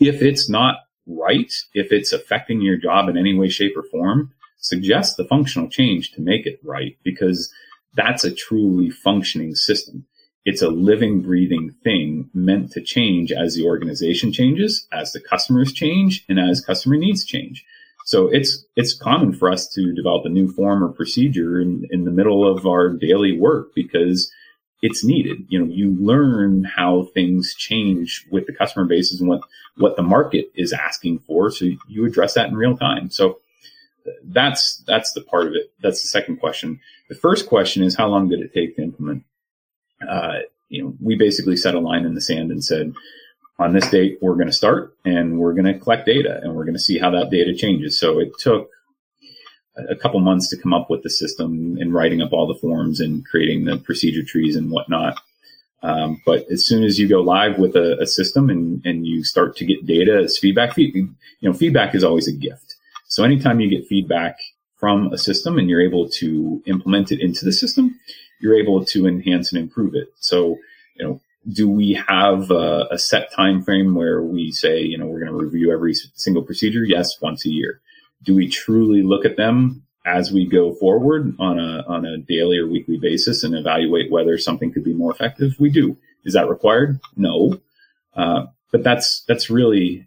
[0.00, 4.32] if it's not right, if it's affecting your job in any way, shape, or form,
[4.58, 7.54] suggest the functional change to make it right because
[7.94, 10.06] that's a truly functioning system.
[10.44, 15.72] It's a living, breathing thing meant to change as the organization changes, as the customers
[15.72, 17.64] change, and as customer needs change.
[18.04, 22.04] So it's it's common for us to develop a new form or procedure in, in
[22.04, 24.32] the middle of our daily work because
[24.82, 25.46] it's needed.
[25.48, 29.42] You know, you learn how things change with the customer bases and what
[29.76, 33.10] what the market is asking for, so you address that in real time.
[33.10, 33.38] So
[34.24, 35.72] that's that's the part of it.
[35.80, 36.80] That's the second question.
[37.08, 39.24] The first question is how long did it take to implement?
[40.08, 42.94] Uh, you know, we basically set a line in the sand and said,
[43.58, 46.64] on this date we're going to start and we're going to collect data and we're
[46.64, 47.98] going to see how that data changes.
[47.98, 48.70] So it took
[49.76, 53.00] a couple months to come up with the system and writing up all the forms
[53.00, 55.18] and creating the procedure trees and whatnot.
[55.82, 59.24] Um, but as soon as you go live with a, a, system and, and you
[59.24, 61.08] start to get data as feedback, you
[61.40, 62.76] know, feedback is always a gift.
[63.08, 64.38] So anytime you get feedback
[64.76, 67.98] from a system and you're able to implement it into the system,
[68.42, 70.12] you're able to enhance and improve it.
[70.20, 70.58] So,
[70.96, 71.20] you know,
[71.50, 75.32] do we have a, a set time frame where we say, you know, we're going
[75.32, 76.84] to review every single procedure?
[76.84, 77.80] Yes, once a year
[78.22, 82.58] do we truly look at them as we go forward on a on a daily
[82.58, 85.54] or weekly basis and evaluate whether something could be more effective?
[85.58, 85.96] We do.
[86.24, 87.00] Is that required?
[87.16, 87.60] No,
[88.14, 90.06] uh, but that's that's really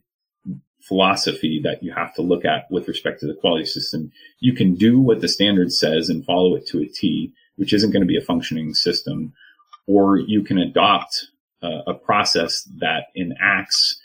[0.82, 4.12] philosophy that you have to look at with respect to the quality system.
[4.40, 7.92] You can do what the standard says and follow it to a T, which isn't
[7.92, 9.34] going to be a functioning system,
[9.88, 11.28] or you can adopt
[11.64, 14.00] uh, a process that enacts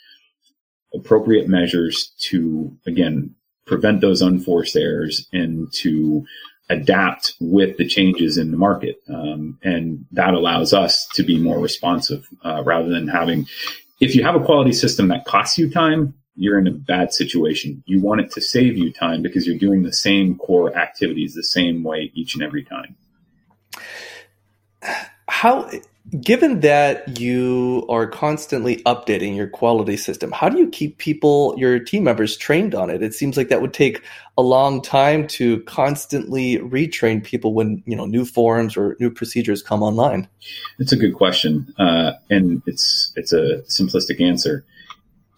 [0.93, 3.33] appropriate measures to again
[3.65, 6.25] prevent those unforced errors and to
[6.69, 8.97] adapt with the changes in the market.
[9.09, 13.47] Um, and that allows us to be more responsive uh, rather than having,
[13.99, 17.83] if you have a quality system that costs you time, you're in a bad situation.
[17.85, 21.43] You want it to save you time because you're doing the same core activities the
[21.43, 22.95] same way each and every time.
[25.41, 25.67] How
[26.19, 31.79] given that you are constantly updating your quality system how do you keep people your
[31.79, 33.01] team members trained on it?
[33.01, 34.03] It seems like that would take
[34.37, 39.63] a long time to constantly retrain people when you know new forms or new procedures
[39.63, 40.27] come online.
[40.77, 44.63] It's a good question uh, and it's it's a simplistic answer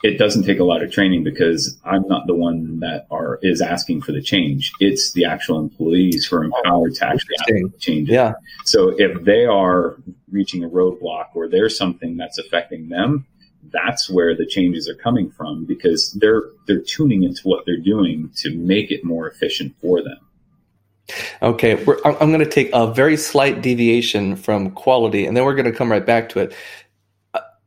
[0.04, 3.62] it doesn't take a lot of training because I'm not the one that are is
[3.62, 4.74] asking for the change.
[4.82, 8.14] It's the actual employees who are empowered to actually change it.
[8.14, 8.34] Yeah.
[8.66, 9.96] So if they are
[10.30, 13.26] reaching a roadblock or there's something that's affecting them,
[13.72, 18.30] that's where the changes are coming from because they're they're tuning into what they're doing
[18.36, 20.20] to make it more efficient for them.
[21.42, 21.74] Okay,
[22.06, 25.78] I'm going to take a very slight deviation from quality, and then we're going to
[25.78, 26.56] come right back to it.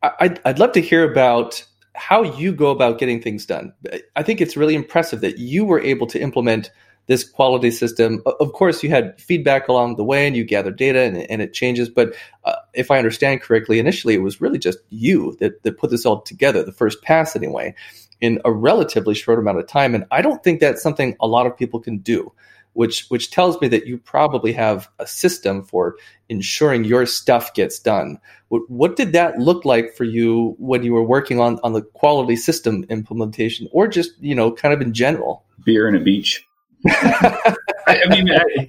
[0.03, 1.65] I'd, I'd love to hear about
[1.97, 3.73] how you go about getting things done.
[4.15, 6.71] I think it's really impressive that you were able to implement
[7.07, 8.23] this quality system.
[8.27, 11.53] Of course, you had feedback along the way and you gather data and, and it
[11.53, 11.89] changes.
[11.89, 15.91] But uh, if I understand correctly, initially it was really just you that, that put
[15.91, 17.75] this all together, the first pass anyway,
[18.21, 19.95] in a relatively short amount of time.
[19.95, 22.33] And I don't think that's something a lot of people can do
[22.77, 25.97] which which tells me that you probably have a system for
[26.29, 28.19] ensuring your stuff gets done.
[28.49, 31.83] What, what did that look like for you when you were working on on the
[31.83, 35.45] quality system implementation, or just you know, kind of in general?
[35.65, 36.47] Beer and a beach.
[36.89, 38.69] I, mean, I,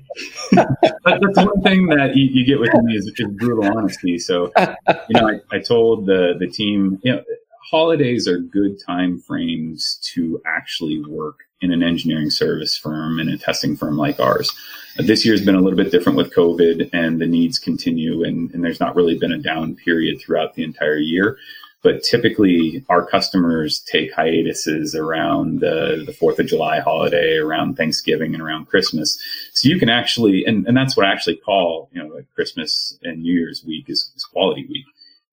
[1.06, 4.18] that's one thing that you, you, get with me is, is brutal honesty.
[4.18, 7.24] So, you know, I, I told the the team, you know,
[7.70, 13.38] holidays are good time frames to actually work in an engineering service firm and a
[13.38, 14.52] testing firm like ours.
[15.00, 18.24] Uh, this year has been a little bit different with COVID and the needs continue
[18.24, 21.38] and, and there's not really been a down period throughout the entire year.
[21.84, 28.34] But typically our customers take hiatuses around the, the 4th of July holiday, around Thanksgiving
[28.34, 29.18] and around Christmas.
[29.54, 32.98] So you can actually, and, and that's what I actually call, you know, like Christmas
[33.04, 34.86] and New Year's week is, is quality week.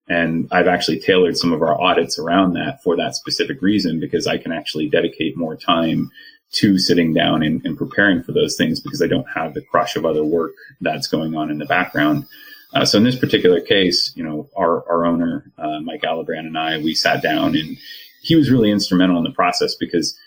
[0.07, 4.27] And I've actually tailored some of our audits around that for that specific reason because
[4.27, 6.11] I can actually dedicate more time
[6.53, 9.95] to sitting down and, and preparing for those things because I don't have the crush
[9.95, 12.25] of other work that's going on in the background.
[12.73, 16.57] Uh, so in this particular case, you know, our, our owner, uh, Mike Alabrand and
[16.57, 17.77] I, we sat down and
[18.21, 20.17] he was really instrumental in the process because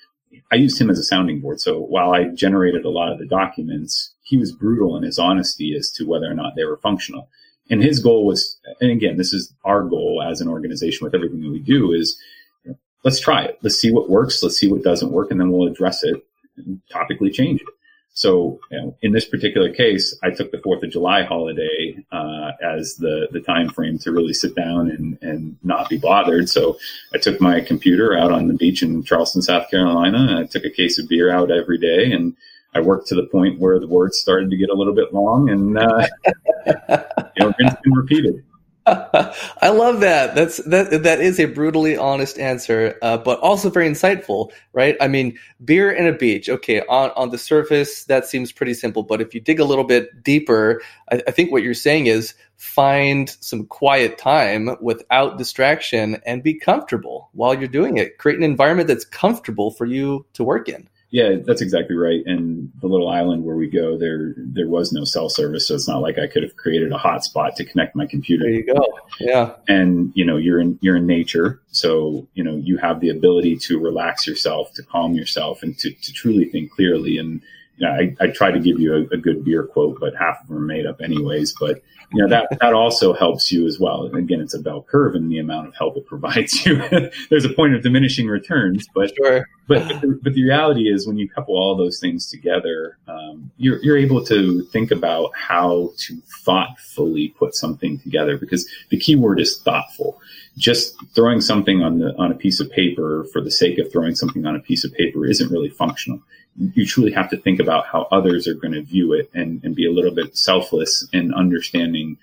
[0.50, 1.60] I used him as a sounding board.
[1.60, 5.74] So while I generated a lot of the documents, he was brutal in his honesty
[5.76, 7.28] as to whether or not they were functional
[7.70, 11.42] and his goal was, and again, this is our goal as an organization with everything
[11.42, 12.18] that we do is
[12.64, 13.58] you know, let's try it.
[13.62, 14.42] Let's see what works.
[14.42, 15.30] Let's see what doesn't work.
[15.30, 16.24] And then we'll address it
[16.56, 17.66] and topically change it.
[18.14, 22.50] So, you know, in this particular case, I took the Fourth of July holiday uh,
[22.60, 26.48] as the the time frame to really sit down and and not be bothered.
[26.48, 26.78] So,
[27.14, 30.18] I took my computer out on the beach in Charleston, South Carolina.
[30.18, 32.36] And I took a case of beer out every day, and
[32.74, 35.48] I worked to the point where the words started to get a little bit long,
[35.50, 36.06] and uh,
[37.36, 38.44] you know, rinsed and repeated.
[38.88, 40.34] I love that.
[40.34, 41.02] That's that.
[41.02, 44.96] That is a brutally honest answer, uh, but also very insightful, right?
[45.00, 46.48] I mean, beer and a beach.
[46.48, 49.84] Okay, on on the surface, that seems pretty simple, but if you dig a little
[49.84, 56.20] bit deeper, I, I think what you're saying is find some quiet time without distraction
[56.24, 58.18] and be comfortable while you're doing it.
[58.18, 60.88] Create an environment that's comfortable for you to work in.
[61.10, 62.22] Yeah, that's exactly right.
[62.26, 65.88] And the little island where we go, there there was no cell service, so it's
[65.88, 68.44] not like I could have created a hotspot to connect my computer.
[68.44, 68.84] There you go.
[69.18, 69.54] Yeah.
[69.68, 73.56] And you know, you're in you're in nature, so you know you have the ability
[73.56, 77.16] to relax yourself, to calm yourself, and to, to truly think clearly.
[77.16, 77.40] And
[77.78, 80.42] you know, I, I try to give you a, a good beer quote, but half
[80.42, 81.54] of them are made up anyways.
[81.58, 81.80] But
[82.12, 84.04] you know that that also helps you as well.
[84.04, 86.76] And again, it's a bell curve in the amount of help it provides you.
[87.30, 89.46] There's a point of diminishing returns, but sure.
[89.66, 93.50] but but the, but the, reality is when you couple all those things together, um,
[93.58, 99.14] you're you're able to think about how to thoughtfully put something together because the key
[99.14, 100.20] word is thoughtful.
[100.58, 104.14] Just throwing something on the on a piece of paper for the sake of throwing
[104.14, 106.20] something on a piece of paper isn't really functional
[106.74, 109.74] you truly have to think about how others are going to view it and, and
[109.74, 112.16] be a little bit selfless in understanding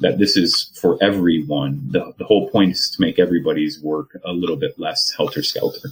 [0.00, 1.80] that this is for everyone.
[1.90, 5.90] The, the whole point is to make everybody's work a little bit less helter skelter.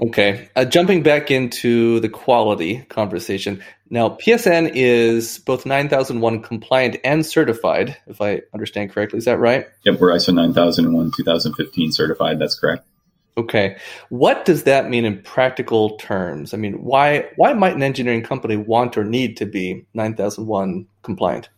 [0.00, 0.48] Okay.
[0.54, 3.62] Uh, jumping back into the quality conversation.
[3.90, 9.18] Now, PSN is both 9001 compliant and certified, if I understand correctly.
[9.18, 9.66] Is that right?
[9.84, 12.38] Yep, we're ISO 9001 2015 certified.
[12.38, 12.86] That's correct.
[13.38, 13.76] Okay.
[14.08, 16.52] What does that mean in practical terms?
[16.52, 21.48] I mean, why why might an engineering company want or need to be 9001 compliant?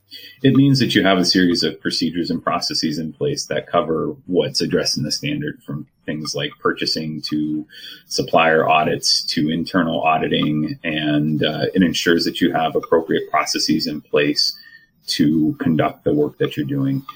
[0.42, 4.14] It means that you have a series of procedures and processes in place that cover
[4.26, 7.66] what's addressed in the standard from things like purchasing to
[8.08, 10.78] supplier audits to internal auditing.
[10.84, 14.54] And uh, it ensures that you have appropriate processes in place
[15.06, 17.06] to conduct the work that you're doing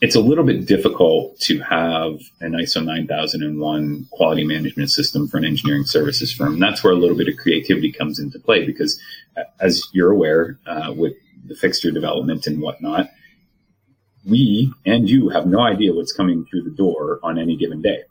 [0.00, 5.44] it's a little bit difficult to have an ISO 9001 quality management system for an
[5.44, 6.60] engineering services firm.
[6.60, 9.00] That's where a little bit of creativity comes into play because,
[9.58, 11.14] as you're aware, uh, with
[11.46, 13.10] the fixture development and whatnot,
[14.24, 18.02] we and you have no idea what's coming through the door on any given day.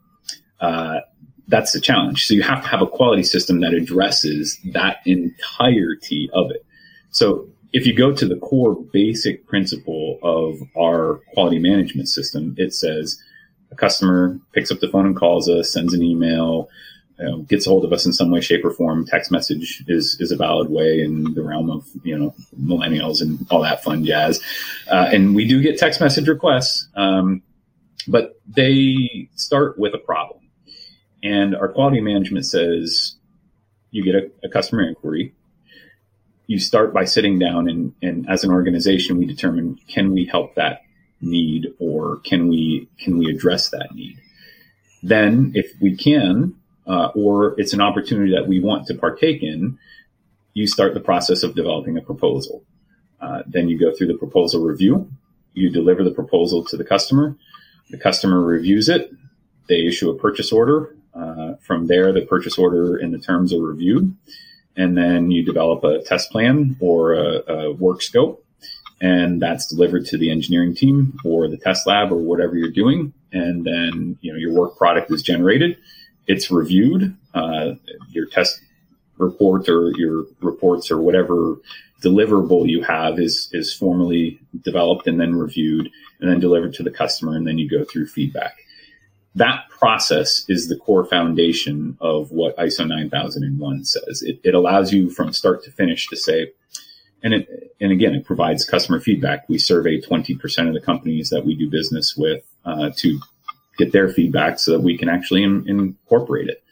[0.60, 1.00] Uh,
[1.48, 2.26] that's the challenge.
[2.26, 6.66] So you have to have a quality system that addresses that entirety of it.
[7.12, 12.74] So if you go to the core basic principle of our quality management system, it
[12.74, 13.22] says
[13.72, 16.70] a customer picks up the phone and calls us, sends an email,
[17.20, 19.06] you know, gets a hold of us in some way, shape, or form.
[19.06, 23.46] Text message is is a valid way in the realm of you know millennials and
[23.50, 24.42] all that fun jazz.
[24.90, 27.42] Uh, and we do get text message requests, um,
[28.08, 30.40] but they start with a problem.
[31.24, 33.16] And our quality management says
[33.92, 35.34] you get a, a customer inquiry
[36.48, 40.56] you start by sitting down and, and as an organization, we determine can we help
[40.56, 40.82] that
[41.20, 44.18] need or can we can we address that need?
[45.04, 46.56] Then, if we can,
[46.88, 49.78] uh, or it's an opportunity that we want to partake in,
[50.54, 52.64] you start the process of developing a proposal.
[53.20, 55.12] Uh, then you go through the proposal review.
[55.54, 57.36] You deliver the proposal to the customer.
[57.90, 59.12] The customer reviews it.
[59.68, 60.96] They issue a purchase order.
[61.14, 64.16] Uh, from there, the purchase order and the terms are reviewed
[64.78, 68.44] and then you develop a test plan or a, a, work scope
[69.02, 73.14] and that's delivered to the engineering team or the test lab or whatever you're doing.
[73.34, 75.78] And then you know your work product is generated
[76.28, 77.74] it's reviewed uh,
[78.10, 78.62] your test
[79.18, 81.56] report or your reports or whatever
[82.04, 86.92] deliverable you have is is formally developed and then reviewed and then delivered to the
[86.92, 88.58] customer and then you go through feedback
[89.38, 94.24] that process is the core foundation of what ISO 9001 says.
[94.24, 96.52] It, it, allows you from start to finish to say,
[97.24, 99.48] and it, and again, it provides customer feedback.
[99.48, 103.20] We survey 20% of the companies that we do business with uh, to
[103.78, 106.64] get their feedback so that we can actually in, incorporate it.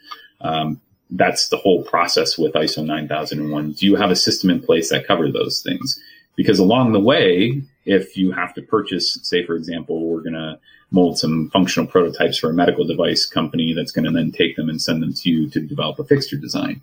[0.41, 3.74] Um, that's the whole process with ISO 9001.
[3.74, 5.99] Do you have a system in place that covers those things?
[6.36, 10.59] Because along the way, if you have to purchase, say, for example, we're going to
[10.91, 14.69] mold some functional prototypes for a medical device company that's going to then take them
[14.69, 16.81] and send them to you to develop a fixture design.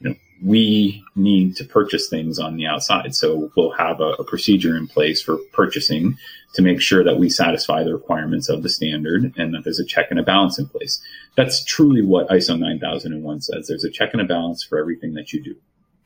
[0.00, 3.14] You know, we need to purchase things on the outside.
[3.14, 6.16] So we'll have a, a procedure in place for purchasing
[6.54, 9.84] to make sure that we satisfy the requirements of the standard and that there's a
[9.84, 11.00] check and a balance in place.
[11.36, 13.68] That's truly what ISO 9001 says.
[13.68, 15.56] There's a check and a balance for everything that you do.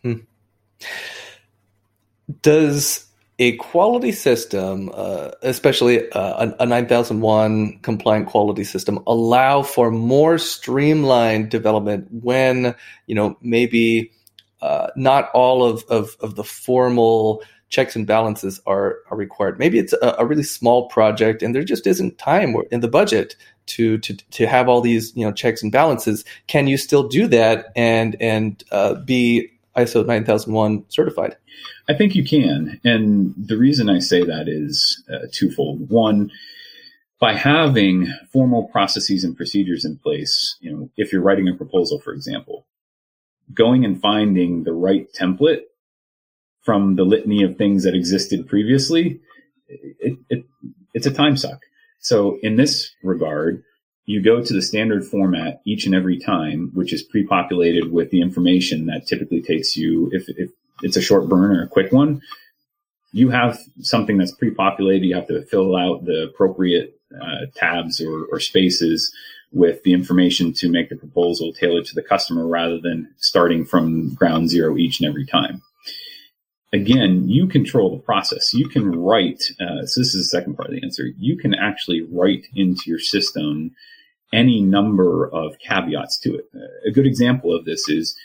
[0.03, 0.88] Hmm.
[2.42, 3.07] Does
[3.39, 10.39] a quality system, uh, especially uh, a, a 9001 compliant quality system, allow for more
[10.39, 12.74] streamlined development when
[13.07, 14.12] you know maybe
[14.62, 19.59] uh, not all of, of, of the formal checks and balances are, are required.
[19.59, 23.37] Maybe it's a, a, really small project and there just isn't time in the budget
[23.66, 26.24] to, to, to have all these, you know, checks and balances.
[26.47, 31.37] Can you still do that and, and uh, be ISO 9001 certified?
[31.89, 32.80] I think you can.
[32.85, 35.91] And the reason I say that is uh, twofold.
[35.91, 36.30] One,
[37.20, 42.01] by having formal processes and procedures in place, you know, if you're writing a proposal,
[42.01, 42.66] for example,
[43.53, 45.62] going and finding the right template
[46.62, 49.20] from the litany of things that existed previously,
[49.68, 50.45] it, it,
[50.95, 51.61] it's a time suck.
[51.99, 53.62] So in this regard,
[54.07, 58.20] you go to the standard format each and every time, which is pre-populated with the
[58.20, 60.51] information that typically takes you, if, if
[60.83, 62.20] it's a short burn or a quick one,
[63.12, 65.07] you have something that's pre-populated.
[65.07, 69.12] You have to fill out the appropriate uh, tabs or, or spaces
[69.53, 74.12] with the information to make the proposal tailored to the customer rather than starting from
[74.14, 75.62] ground zero each and every time.
[76.72, 78.53] Again, you control the process.
[78.53, 81.05] You can write, uh, so this is the second part of the answer.
[81.16, 83.70] You can actually write into your system
[84.33, 86.51] any number of caveats to it.
[86.85, 88.16] A good example of this is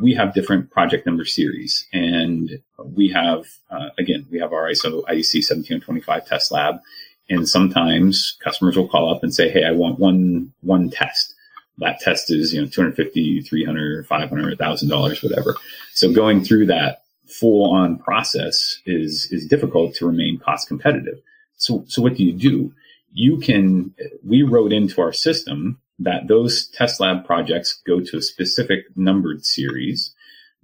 [0.00, 5.04] we have different project number series and we have, uh, again, we have our ISO
[5.04, 6.80] IEC 17025 test lab
[7.28, 11.34] and sometimes customers will call up and say, Hey, I want one, one test.
[11.78, 15.54] That test is, you know, 250, 300, 500, $1,000, whatever.
[15.92, 21.20] So going through that full on process is, is difficult to remain cost competitive.
[21.56, 22.72] So, so what do you do?
[23.12, 23.94] You can,
[24.24, 29.44] we wrote into our system that those test lab projects go to a specific numbered
[29.44, 30.14] series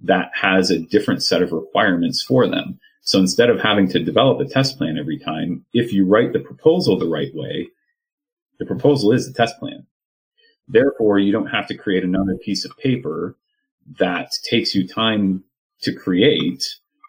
[0.01, 2.79] that has a different set of requirements for them.
[3.01, 6.39] So instead of having to develop a test plan every time, if you write the
[6.39, 7.67] proposal the right way,
[8.59, 9.85] the proposal is the test plan.
[10.67, 13.35] Therefore, you don't have to create another piece of paper
[13.99, 15.43] that takes you time
[15.81, 16.63] to create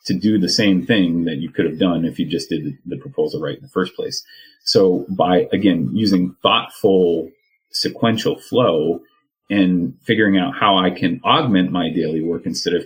[0.04, 2.96] to do the same thing that you could have done if you just did the
[2.98, 4.22] proposal right in the first place.
[4.64, 7.30] So by again using thoughtful
[7.80, 9.00] sequential flow
[9.48, 12.84] and figuring out how I can augment my daily work instead of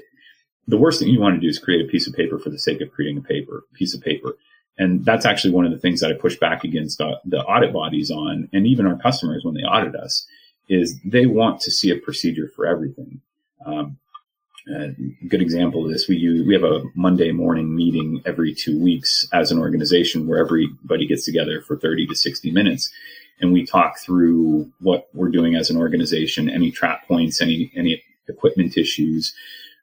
[0.69, 2.59] the worst thing you want to do is create a piece of paper for the
[2.59, 4.37] sake of creating a paper, piece of paper.
[4.79, 7.73] And that's actually one of the things that I push back against uh, the audit
[7.73, 10.27] bodies on, and even our customers when they audit us,
[10.69, 13.21] is they want to see a procedure for everything.
[13.67, 13.99] Um,
[14.69, 14.95] a
[15.29, 19.27] good example of this, we use, we have a Monday morning meeting every two weeks
[19.33, 22.91] as an organization where everybody gets together for 30 to 60 minutes.
[23.41, 28.03] And we talk through what we're doing as an organization, any trap points, any, any
[28.29, 29.35] equipment issues,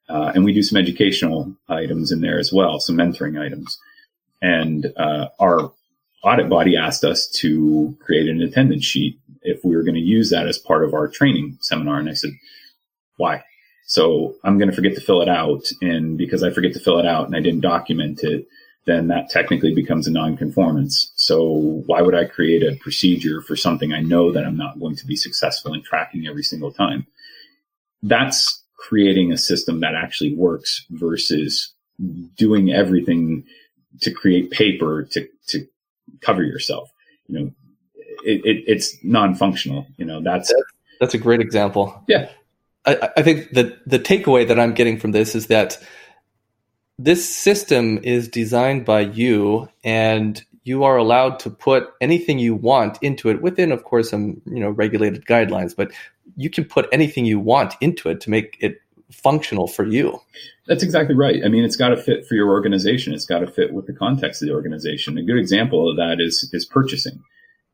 [0.10, 3.78] uh, and we do some educational items in there as well, some mentoring items.
[4.42, 5.72] And uh, our
[6.24, 10.30] audit body asked us to create an attendance sheet if we were going to use
[10.30, 12.00] that as part of our training seminar.
[12.00, 12.32] And I said,
[13.18, 13.44] why?
[13.86, 15.72] So I'm going to forget to fill it out.
[15.82, 18.48] And because I forget to fill it out and I didn't document it,
[18.88, 21.12] then that technically becomes a nonconformance.
[21.16, 24.96] So why would I create a procedure for something I know that I'm not going
[24.96, 27.06] to be successful in tracking every single time?
[28.02, 31.74] That's creating a system that actually works versus
[32.38, 33.44] doing everything
[34.02, 35.68] to create paper to, to
[36.22, 36.90] cover yourself.
[37.28, 37.52] You know,
[38.24, 39.86] it, it, it's non-functional.
[39.98, 40.54] You know, that's,
[41.02, 42.04] that's a great example.
[42.08, 42.30] Yeah.
[42.86, 45.78] I, I think that the takeaway that I'm getting from this is that
[47.00, 52.98] this system is designed by you and you are allowed to put anything you want
[53.02, 55.92] into it within of course some you know regulated guidelines but
[56.36, 58.82] you can put anything you want into it to make it
[59.12, 60.20] functional for you.
[60.68, 61.44] That's exactly right.
[61.46, 63.14] I mean it's got to fit for your organization.
[63.14, 65.18] It's got to fit with the context of the organization.
[65.18, 67.24] A good example of that is is purchasing.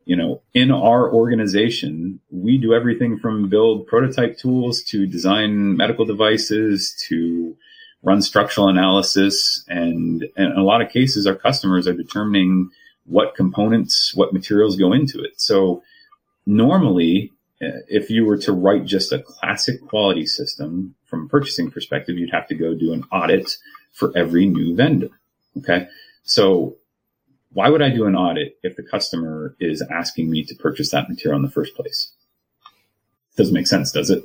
[0.05, 6.05] You know in our organization we do everything from build prototype tools to design medical
[6.05, 7.57] devices to
[8.03, 12.69] run structural analysis and, and in a lot of cases our customers are determining
[13.05, 15.39] what components, what materials go into it.
[15.39, 15.83] So
[16.45, 17.31] normally,
[17.61, 22.17] uh, if you were to write just a classic quality system from a purchasing perspective,
[22.17, 23.57] you'd have to go do an audit
[23.91, 25.09] for every new vendor.
[25.57, 25.87] Okay.
[26.23, 26.75] So
[27.53, 31.09] why would I do an audit if the customer is asking me to purchase that
[31.09, 32.11] material in the first place?
[33.37, 34.23] Doesn't make sense, does it?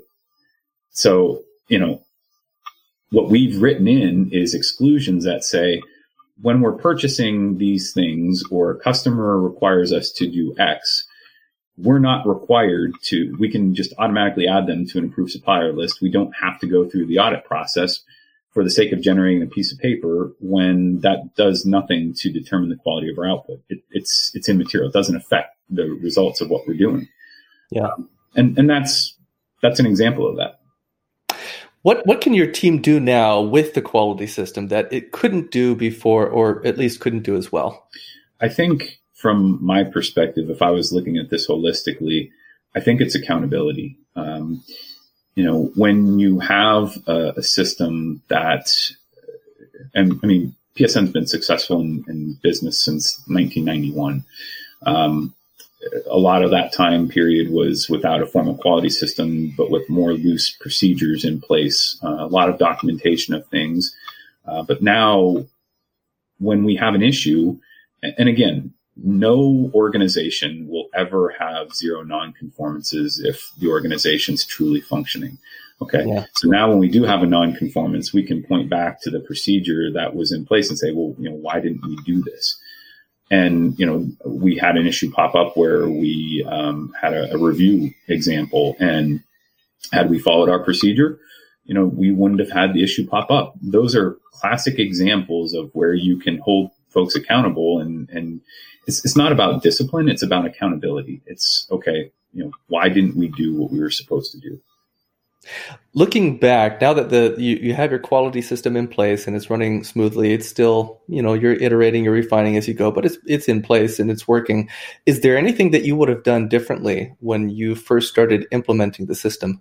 [0.90, 2.02] So, you know,
[3.10, 5.82] what we've written in is exclusions that say,
[6.40, 11.04] when we're purchasing these things or a customer requires us to do X,
[11.76, 16.00] we're not required to, we can just automatically add them to an approved supplier list.
[16.00, 18.00] We don't have to go through the audit process
[18.50, 22.68] for the sake of generating a piece of paper when that does nothing to determine
[22.68, 23.60] the quality of our output.
[23.68, 24.88] It, it's it's immaterial.
[24.88, 27.08] It doesn't affect the results of what we're doing.
[27.70, 29.16] Yeah, um, and and that's
[29.62, 30.57] that's an example of that.
[31.88, 35.74] What what can your team do now with the quality system that it couldn't do
[35.74, 37.88] before, or at least couldn't do as well?
[38.42, 42.30] I think from my perspective, if I was looking at this holistically,
[42.76, 43.96] I think it's accountability.
[44.16, 44.62] Um,
[45.34, 48.70] you know, when you have a, a, system that,
[49.94, 54.26] and I mean, PSN's been successful in, in business since 1991.
[54.82, 55.34] Um,
[56.06, 60.12] a lot of that time period was without a formal quality system, but with more
[60.12, 63.94] loose procedures in place, uh, a lot of documentation of things.
[64.46, 65.44] Uh, but now,
[66.38, 67.58] when we have an issue,
[68.02, 75.38] and again, no organization will ever have zero nonconformances if the organization's truly functioning.
[75.80, 76.04] Okay.
[76.04, 76.24] Yeah.
[76.34, 79.92] So now when we do have a nonconformance, we can point back to the procedure
[79.92, 82.58] that was in place and say, well, you know, why didn't we do this?
[83.30, 87.38] And, you know, we had an issue pop up where we um, had a, a
[87.38, 89.22] review example and
[89.92, 91.18] had we followed our procedure,
[91.64, 93.54] you know, we wouldn't have had the issue pop up.
[93.60, 98.40] Those are classic examples of where you can hold folks accountable and, and
[98.86, 100.08] it's, it's not about discipline.
[100.08, 101.20] It's about accountability.
[101.26, 102.10] It's okay.
[102.32, 104.60] You know, why didn't we do what we were supposed to do?
[105.94, 109.50] Looking back, now that the you, you have your quality system in place and it's
[109.50, 113.18] running smoothly, it's still you know you're iterating, you're refining as you go, but it's
[113.26, 114.68] it's in place and it's working.
[115.06, 119.14] Is there anything that you would have done differently when you first started implementing the
[119.14, 119.60] system?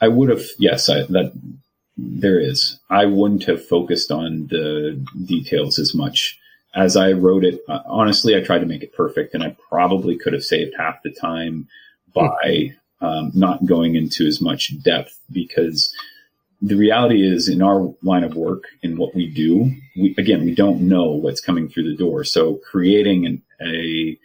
[0.00, 1.32] I would have, yes, I, that
[1.96, 2.78] there is.
[2.90, 6.38] I wouldn't have focused on the details as much
[6.74, 7.60] as I wrote it.
[7.68, 11.02] Uh, honestly, I tried to make it perfect, and I probably could have saved half
[11.02, 11.68] the time
[12.12, 15.94] by um, not going into as much depth because
[16.62, 20.54] the reality is in our line of work in what we do we, again we
[20.54, 22.24] don't know what's coming through the door.
[22.24, 24.18] So creating an, a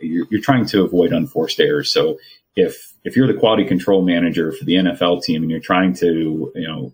[0.00, 1.90] you're, you're, trying to avoid unforced errors.
[1.90, 2.18] So
[2.54, 6.52] if if you're the quality control manager for the NFL team and you're trying to
[6.54, 6.92] you know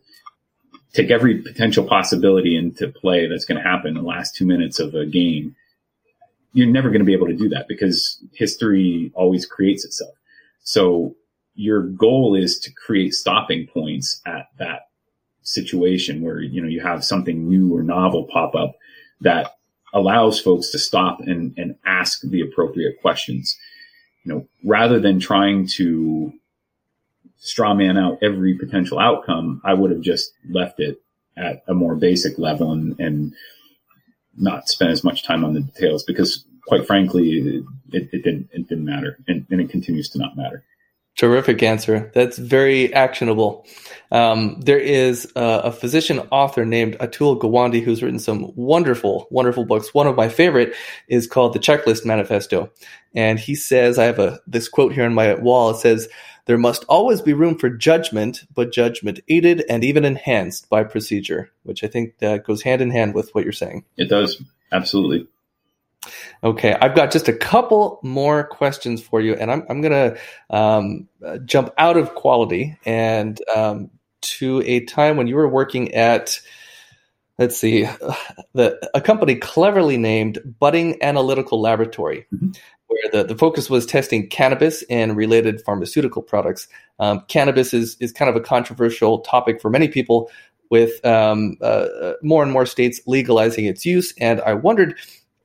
[0.93, 4.79] take every potential possibility into play that's going to happen in the last two minutes
[4.79, 5.55] of a game
[6.55, 10.15] you're never going to be able to do that because history always creates itself
[10.69, 11.17] so
[11.55, 14.91] your goal is to create stopping points at that
[15.41, 18.75] situation where, you know, you have something new or novel pop up
[19.23, 19.57] that
[19.95, 23.57] allows folks to stop and, and ask the appropriate questions.
[24.25, 26.35] You know, rather than trying to
[27.39, 31.01] straw man out every potential outcome, I would have just left it
[31.35, 33.33] at a more basic level and, and
[34.37, 37.65] not spend as much time on the details because quite frankly, it,
[38.13, 40.65] it, didn't, it didn't matter and, and it continues to not matter.
[41.17, 42.13] Terrific answer.
[42.15, 43.67] That's very actionable.
[44.13, 49.65] Um, there is a, a, physician author named Atul Gawande who's written some wonderful, wonderful
[49.65, 49.93] books.
[49.93, 50.77] One of my favorite
[51.09, 52.71] is called The Checklist Manifesto.
[53.15, 55.71] And he says, I have a, this quote here on my wall.
[55.71, 56.09] It says,
[56.45, 61.51] there must always be room for judgment, but judgment aided and even enhanced by procedure,
[61.65, 63.85] which I think uh, goes hand in hand with what you're saying.
[63.97, 64.41] It does.
[64.71, 65.27] Absolutely.
[66.43, 70.21] Okay, I've got just a couple more questions for you, and I'm, I'm going to
[70.51, 71.09] um,
[71.45, 73.91] jump out of quality and um,
[74.21, 76.41] to a time when you were working at,
[77.39, 77.89] let's see,
[78.55, 82.51] the, a company cleverly named Budding Analytical Laboratory, mm-hmm.
[82.87, 86.69] where the, the focus was testing cannabis and related pharmaceutical products.
[86.99, 90.31] Um, cannabis is, is kind of a controversial topic for many people,
[90.71, 94.97] with um, uh, more and more states legalizing its use, and I wondered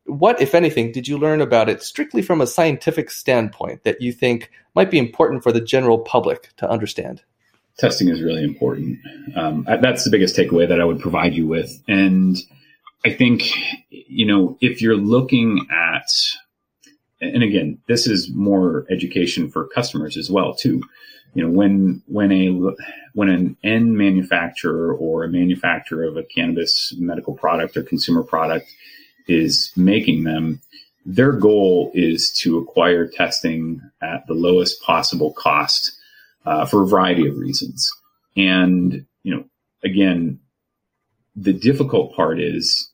[0.06, 4.12] what, if anything, did you learn about it strictly from a scientific standpoint that you
[4.12, 7.24] think might be important for the general public to understand?
[7.78, 8.99] Testing is really important.
[9.36, 11.82] Um, that's the biggest takeaway that I would provide you with.
[11.88, 12.38] And
[13.06, 13.51] I think,
[13.89, 16.12] you know, if you're looking at,
[17.20, 20.84] and again, this is more education for customers as well, too.
[21.34, 22.76] You know, when, when a,
[23.14, 28.68] when an end manufacturer or a manufacturer of a cannabis medical product or consumer product
[29.28, 30.61] is making them,
[31.05, 35.91] their goal is to acquire testing at the lowest possible cost
[36.45, 37.89] uh, for a variety of reasons.
[38.36, 39.43] And, you know,
[39.84, 40.39] again,
[41.36, 42.89] the difficult part is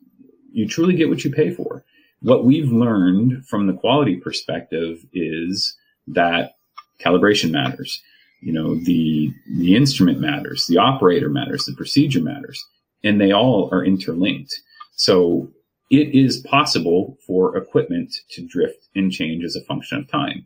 [0.52, 1.84] you truly get what you pay for.
[2.22, 5.76] What we've learned from the quality perspective is
[6.08, 6.54] that
[7.00, 8.02] calibration matters.
[8.42, 12.66] You know, the, the instrument matters, the operator matters, the procedure matters,
[13.04, 14.60] and they all are interlinked.
[14.96, 15.50] So
[15.90, 20.46] it is possible for equipment to drift and change as a function of time.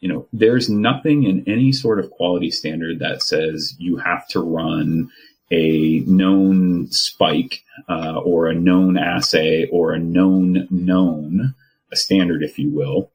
[0.00, 4.40] You know, there's nothing in any sort of quality standard that says you have to
[4.40, 5.10] run
[5.52, 11.54] a known spike uh, or a known assay or a known known,
[11.92, 13.12] a standard, if you will,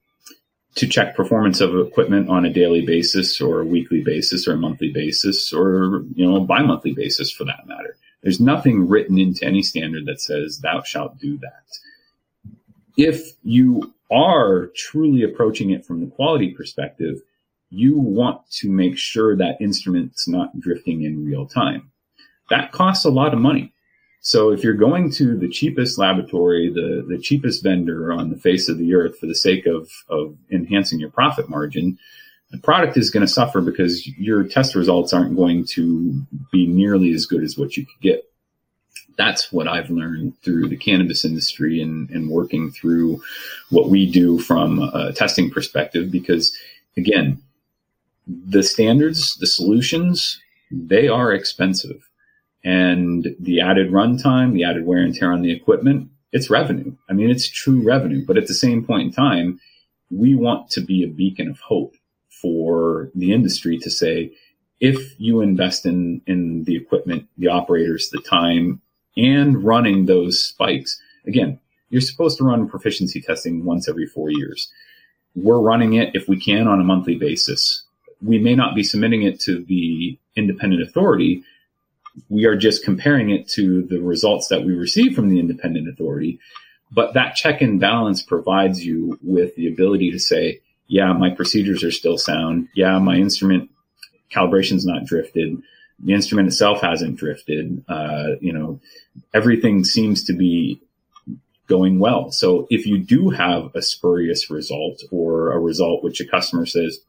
[0.76, 4.58] to check performance of equipment on a daily basis or a weekly basis or a
[4.58, 7.98] monthly basis or you know a bi-monthly basis for that matter.
[8.24, 11.64] There's nothing written into any standard that says thou shalt do that.
[12.98, 17.22] If you are truly approaching it from the quality perspective,
[17.70, 21.92] you want to make sure that instrument's not drifting in real time.
[22.50, 23.74] That costs a lot of money.
[24.22, 28.68] So if you're going to the cheapest laboratory, the, the cheapest vendor on the face
[28.68, 31.98] of the earth for the sake of, of enhancing your profit margin,
[32.52, 36.22] the product is going to suffer because your test results aren't going to
[36.52, 38.24] be nearly as good as what you could get.
[39.18, 43.22] That's what I've learned through the cannabis industry and, and working through
[43.70, 46.12] what we do from a testing perspective.
[46.12, 46.56] Because
[46.96, 47.42] again,
[48.28, 50.40] the standards, the solutions,
[50.72, 52.08] they are expensive.
[52.64, 56.96] And the added runtime, the added wear and tear on the equipment, it's revenue.
[57.10, 58.26] I mean, it's true revenue.
[58.26, 59.60] But at the same point in time,
[60.12, 61.96] we want to be a beacon of hope
[62.30, 64.32] for the industry to say,
[64.80, 68.82] if you invest in, in the equipment, the operators, the time,
[69.16, 71.60] and running those spikes, again,
[71.90, 74.72] you're supposed to run proficiency testing once every four years.
[75.36, 77.84] We're running it if we can on a monthly basis
[78.22, 81.44] we may not be submitting it to the independent authority.
[82.30, 86.40] We are just comparing it to the results that we receive from the independent authority.
[86.92, 91.84] But that check and balance provides you with the ability to say, yeah, my procedures
[91.84, 92.70] are still sound.
[92.76, 93.70] Yeah, my instrument
[94.30, 95.62] calibration's not drifted.
[96.00, 97.84] The instrument itself hasn't drifted.
[97.88, 98.80] Uh, you know,
[99.34, 100.80] everything seems to be
[101.68, 102.32] going well.
[102.32, 107.00] So if you do have a spurious result or a result which a customer says,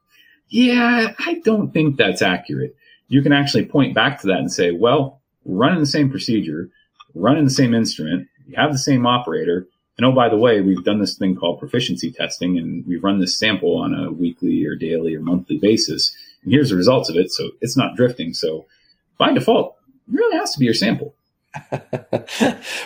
[0.49, 2.75] yeah, I don't think that's accurate.
[3.09, 6.69] You can actually point back to that and say, well, running the same procedure,
[7.15, 9.67] running the same instrument, you have the same operator.
[9.99, 13.19] And oh, by the way, we've done this thing called proficiency testing and we've run
[13.19, 16.17] this sample on a weekly or daily or monthly basis.
[16.43, 17.33] And here's the results of it.
[17.33, 18.33] So it's not drifting.
[18.33, 18.67] So
[19.19, 19.77] by default,
[20.07, 21.15] it really has to be your sample.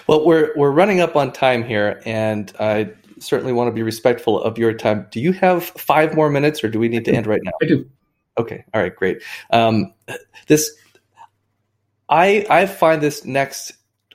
[0.07, 2.93] well, we're, we're running up on time here and I
[3.23, 5.07] certainly want to be respectful of your time.
[5.11, 7.53] Do you have five more minutes, or do we need to end right now?
[7.63, 7.89] I do.
[8.39, 8.65] Okay.
[8.75, 8.95] All right.
[8.95, 9.23] Great.
[9.51, 9.93] Um,
[10.49, 10.71] this,
[12.09, 13.73] I I find this next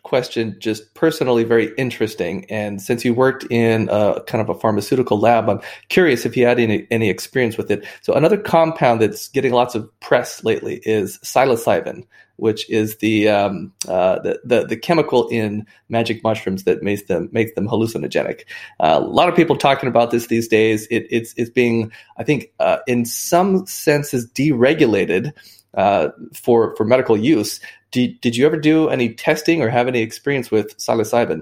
[0.08, 2.46] question just personally very interesting.
[2.50, 6.46] And since you worked in a kind of a pharmaceutical lab, I'm curious if you
[6.46, 7.86] had any, any experience with it.
[8.02, 12.04] So another compound that's getting lots of press lately is psilocybin,
[12.38, 17.30] which is the, um, uh, the, the, the chemical in magic mushrooms that makes them
[17.32, 18.42] makes them hallucinogenic.
[18.80, 20.88] Uh, a lot of people talking about this these days.
[20.90, 25.34] It, it's it's being I think uh, in some senses deregulated
[25.74, 27.60] uh, for for medical use.
[27.92, 31.42] Did, did you ever do any testing or have any experience with psilocybin?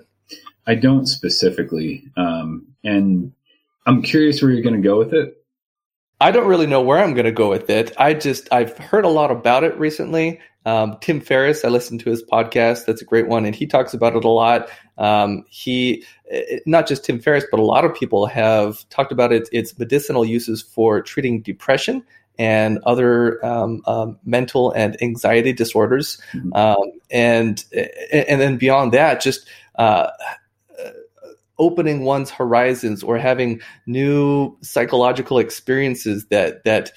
[0.68, 3.32] I don't specifically, um, and
[3.86, 5.44] I'm curious where you're going to go with it.
[6.22, 7.94] I don't really know where I'm going to go with it.
[7.98, 10.40] I just I've heard a lot about it recently.
[10.66, 12.86] Um, Tim Ferriss, I listened to his podcast.
[12.86, 14.70] That's a great one, and he talks about it a lot.
[14.98, 19.32] Um, he, eh, not just Tim Ferriss, but a lot of people have talked about
[19.32, 22.04] it, its medicinal uses for treating depression
[22.38, 26.54] and other um, um, mental and anxiety disorders, mm-hmm.
[26.54, 27.64] um, and
[28.12, 30.10] and then beyond that, just uh,
[31.58, 36.92] opening one's horizons or having new psychological experiences that that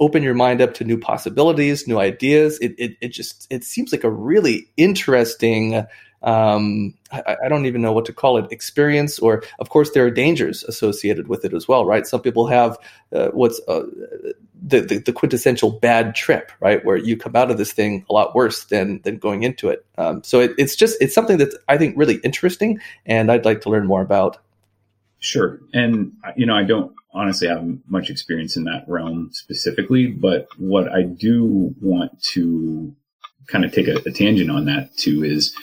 [0.00, 2.58] open your mind up to new possibilities, new ideas.
[2.58, 5.86] It it, it just it seems like a really interesting
[6.24, 10.06] um, I, I, don't even know what to call it, experience, or of course there
[10.06, 12.06] are dangers associated with it as well, right?
[12.06, 12.78] Some people have
[13.12, 13.82] uh, what's uh,
[14.66, 18.12] the, the, the quintessential bad trip, right, where you come out of this thing a
[18.12, 19.84] lot worse than than going into it.
[19.98, 23.60] Um, so it, it's just it's something that's I think really interesting, and I'd like
[23.62, 24.38] to learn more about.
[25.18, 30.48] Sure, and you know I don't honestly have much experience in that realm specifically, but
[30.56, 32.94] what I do want to
[33.46, 35.54] kind of take a, a tangent on that too is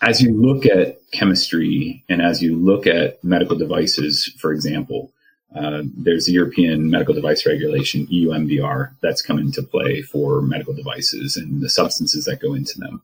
[0.00, 5.12] as you look at chemistry and as you look at medical devices, for example,
[5.54, 10.72] uh, there's the European Medical Device Regulation, EU MDR, that's come into play for medical
[10.72, 13.02] devices and the substances that go into them.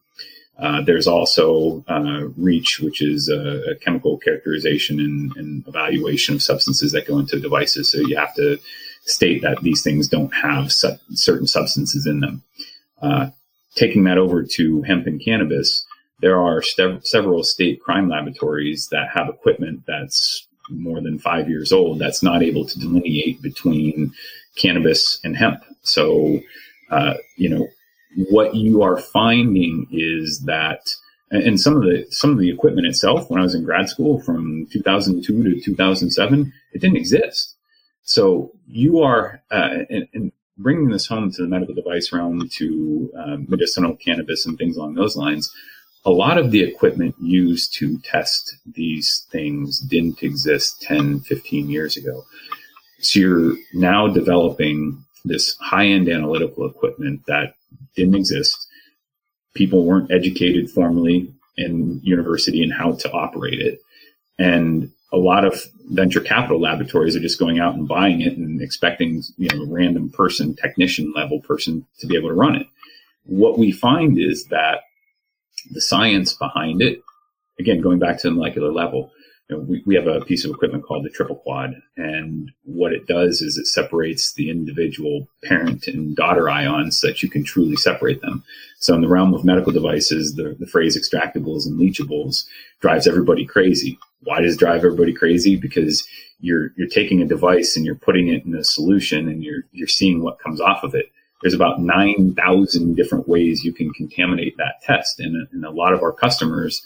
[0.58, 6.42] Uh, there's also uh, REACH, which is a, a chemical characterization and, and, evaluation of
[6.42, 7.92] substances that go into devices.
[7.92, 8.58] So you have to
[9.04, 12.42] state that these things don't have su- certain substances in them.
[13.00, 13.30] Uh,
[13.76, 15.86] taking that over to hemp and cannabis,
[16.20, 21.98] there are several state crime laboratories that have equipment that's more than five years old
[21.98, 24.12] that's not able to delineate between
[24.56, 25.62] cannabis and hemp.
[25.82, 26.40] So,
[26.90, 27.68] uh, you know,
[28.30, 30.80] what you are finding is that
[31.30, 34.20] and some of the some of the equipment itself when I was in grad school
[34.20, 37.54] from 2002 to 2007 it didn't exist
[38.02, 43.12] so you are uh, and, and, bringing this home to the medical device realm to
[43.16, 45.54] uh, medicinal cannabis and things along those lines
[46.08, 51.96] a lot of the equipment used to test these things didn't exist 10 15 years
[51.96, 52.24] ago
[53.00, 57.54] so you're now developing this high-end analytical equipment that
[57.94, 58.68] didn't exist
[59.54, 63.80] people weren't educated formally in university in how to operate it.
[64.38, 68.62] And a lot of venture capital laboratories are just going out and buying it and
[68.62, 72.68] expecting, you know, a random person, technician level person to be able to run it.
[73.24, 74.82] What we find is that
[75.70, 77.02] the science behind it,
[77.58, 79.12] again, going back to the molecular level,
[79.48, 81.74] you know, we, we have a piece of equipment called the triple quad.
[81.96, 87.22] And what it does is it separates the individual parent and daughter ions so that
[87.22, 88.44] you can truly separate them.
[88.78, 92.44] So in the realm of medical devices, the, the phrase extractables and leachables
[92.80, 93.98] drives everybody crazy.
[94.22, 95.56] Why does it drive everybody crazy?
[95.56, 96.06] Because
[96.40, 99.88] you're, you're taking a device and you're putting it in a solution and you're, you're
[99.88, 101.10] seeing what comes off of it.
[101.42, 105.20] There's about 9,000 different ways you can contaminate that test.
[105.20, 106.82] And, and a lot of our customers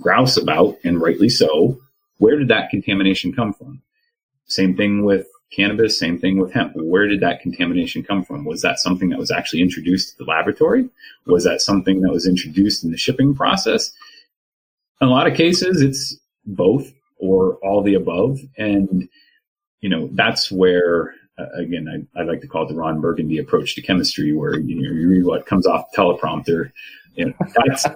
[0.00, 1.78] grouse about, and rightly so,
[2.18, 3.82] where did that contamination come from?
[4.46, 6.72] Same thing with cannabis, same thing with hemp.
[6.74, 8.44] Where did that contamination come from?
[8.44, 10.88] Was that something that was actually introduced to the laboratory?
[11.26, 13.92] Was that something that was introduced in the shipping process?
[15.00, 16.16] In a lot of cases, it's
[16.46, 18.38] both or all the above.
[18.56, 19.08] And,
[19.80, 23.74] you know, that's where, again, I, I, like to call it the Ron Burgundy approach
[23.74, 26.72] to chemistry, where you, know, you read what comes off the teleprompter.
[27.14, 27.34] You know,
[27.66, 27.86] that's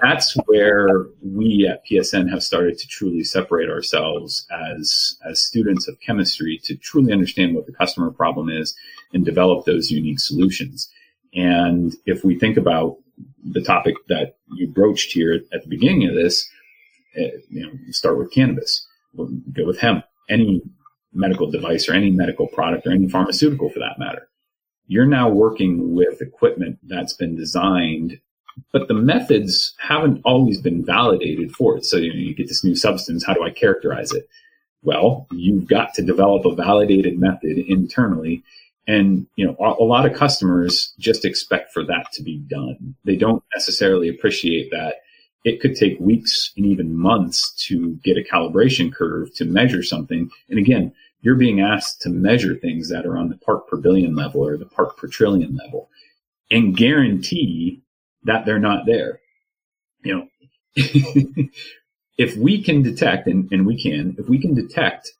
[0.00, 6.00] that's where we at PSN have started to truly separate ourselves as as students of
[6.00, 8.74] chemistry to truly understand what the customer problem is
[9.12, 10.90] and develop those unique solutions.
[11.34, 12.96] And if we think about
[13.44, 16.48] the topic that you broached here at the beginning of this,
[17.18, 20.62] uh, you know, start with cannabis, we'll go with hemp, any
[21.14, 24.28] medical device or any medical product or any pharmaceutical for that matter.
[24.86, 28.20] You're now working with equipment that's been designed
[28.72, 31.84] but the methods haven't always been validated for it.
[31.84, 33.24] So you, know, you get this new substance.
[33.24, 34.28] How do I characterize it?
[34.82, 38.42] Well, you've got to develop a validated method internally.
[38.86, 42.96] And, you know, a, a lot of customers just expect for that to be done.
[43.04, 44.96] They don't necessarily appreciate that
[45.44, 50.30] it could take weeks and even months to get a calibration curve to measure something.
[50.48, 50.92] And again,
[51.22, 54.56] you're being asked to measure things that are on the part per billion level or
[54.56, 55.88] the part per trillion level
[56.50, 57.82] and guarantee
[58.24, 59.20] that they're not there.
[60.04, 60.28] You know,
[62.18, 65.12] if we can detect, and, and we can, if we can detect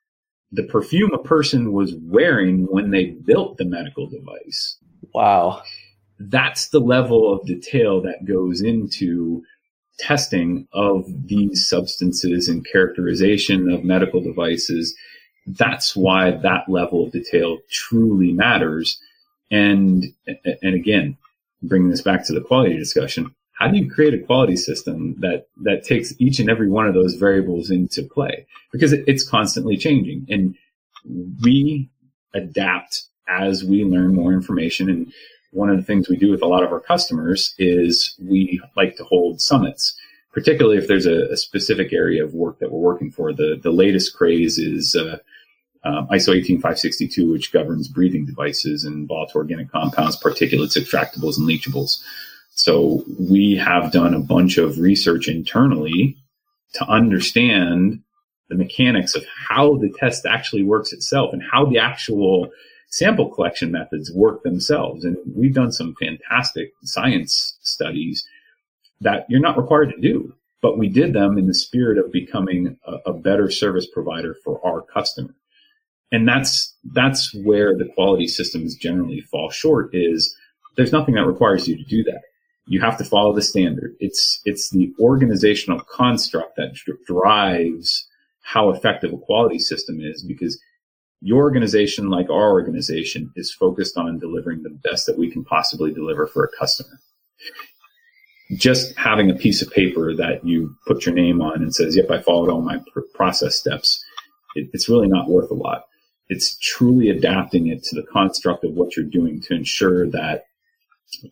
[0.53, 4.76] the perfume a person was wearing when they built the medical device.
[5.14, 5.62] Wow.
[6.18, 9.42] That's the level of detail that goes into
[9.98, 14.94] testing of these substances and characterization of medical devices.
[15.47, 19.01] That's why that level of detail truly matters.
[19.51, 21.16] And, and again,
[21.62, 25.47] bringing this back to the quality discussion, how do you create a quality system that
[25.62, 28.47] that takes each and every one of those variables into play?
[28.72, 30.57] Because it, it's constantly changing, and
[31.43, 31.88] we
[32.34, 34.88] adapt as we learn more information.
[34.88, 35.12] And
[35.53, 38.97] one of the things we do with a lot of our customers is we like
[38.97, 39.95] to hold summits,
[40.32, 43.32] particularly if there's a, a specific area of work that we're working for.
[43.32, 45.18] The the latest craze is uh,
[45.85, 52.01] um, ISO 18562, which governs breathing devices and volatile organic compounds, particulates, extractables, and leachables.
[52.55, 56.16] So we have done a bunch of research internally
[56.74, 58.01] to understand
[58.49, 62.51] the mechanics of how the test actually works itself and how the actual
[62.91, 65.05] sample collection methods work themselves.
[65.05, 68.24] And we've done some fantastic science studies
[69.01, 72.76] that you're not required to do, but we did them in the spirit of becoming
[72.87, 75.35] a, a better service provider for our customer
[76.12, 80.36] and that's that's where the quality systems generally fall short is
[80.76, 82.20] there's nothing that requires you to do that.
[82.66, 83.96] You have to follow the standard.
[83.98, 86.74] It's it's the organizational construct that
[87.06, 88.06] drives
[88.42, 90.60] how effective a quality system is because
[91.22, 95.92] your organization like our organization is focused on delivering the best that we can possibly
[95.92, 97.00] deliver for a customer.
[98.56, 102.10] Just having a piece of paper that you put your name on and says yep
[102.10, 104.04] i followed all my pr- process steps
[104.56, 105.84] it, it's really not worth a lot
[106.33, 110.47] it's truly adapting it to the construct of what you're doing to ensure that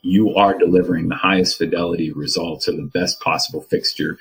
[0.03, 4.19] you are delivering the highest fidelity results or the best possible fixture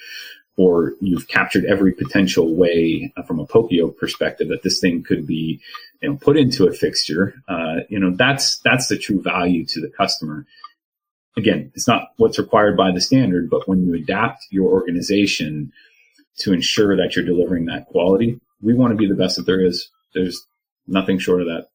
[0.56, 5.04] or you've captured every potential way uh, from a poka yoke perspective that this thing
[5.04, 5.60] could be
[6.02, 7.34] you know, put into a fixture.
[7.50, 10.46] Uh, you know, that's, that's the true value to the customer.
[11.36, 15.74] again, it's not what's required by the standard, but when you adapt your organization
[16.38, 19.66] to ensure that you're delivering that quality, we want to be the best that there
[19.66, 19.90] is.
[20.14, 20.46] There's
[20.90, 21.68] nothing short of that.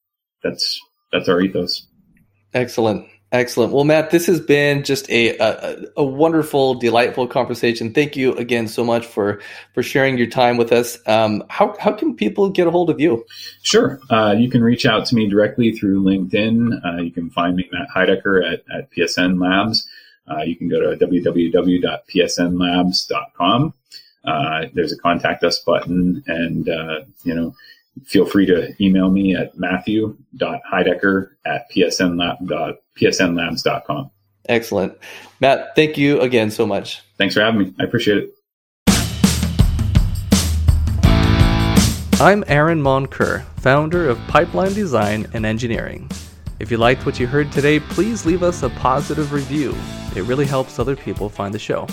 [0.43, 0.81] That's
[1.13, 1.87] that's our ethos.
[2.53, 3.07] Excellent.
[3.35, 3.73] Excellent.
[3.73, 7.93] Well, Matt, this has been just a, a, a wonderful, delightful conversation.
[7.93, 9.41] Thank you again so much for
[9.73, 11.01] for sharing your time with us.
[11.09, 13.27] Um, how how can people get a hold of you?
[13.63, 16.81] Sure, uh, you can reach out to me directly through LinkedIn.
[16.87, 19.85] Uh, you can find me Matt Heidecker at at PSN Labs.
[20.31, 23.75] Uh, you can go to www.psnlabs.com.
[24.25, 27.53] Uh, there's a contact us button, and uh, you know
[28.05, 34.11] feel free to email me at matthew.heidecker at psnlab, psnlabs.com.
[34.49, 34.99] Excellent.
[35.41, 37.03] Matt, thank you again so much.
[37.17, 37.75] Thanks for having me.
[37.79, 38.31] I appreciate it.
[42.21, 46.09] I'm Aaron Moncur, founder of Pipeline Design and Engineering.
[46.61, 49.75] If you liked what you heard today, please leave us a positive review.
[50.15, 51.89] It really helps other people find the show.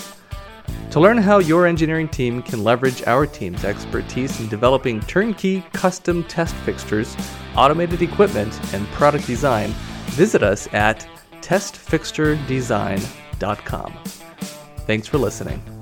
[0.92, 6.24] To learn how your engineering team can leverage our team's expertise in developing turnkey custom
[6.26, 7.16] test fixtures,
[7.56, 9.70] automated equipment, and product design,
[10.08, 11.08] visit us at
[11.42, 13.94] testfixturedesign.com.
[14.86, 15.81] Thanks for listening.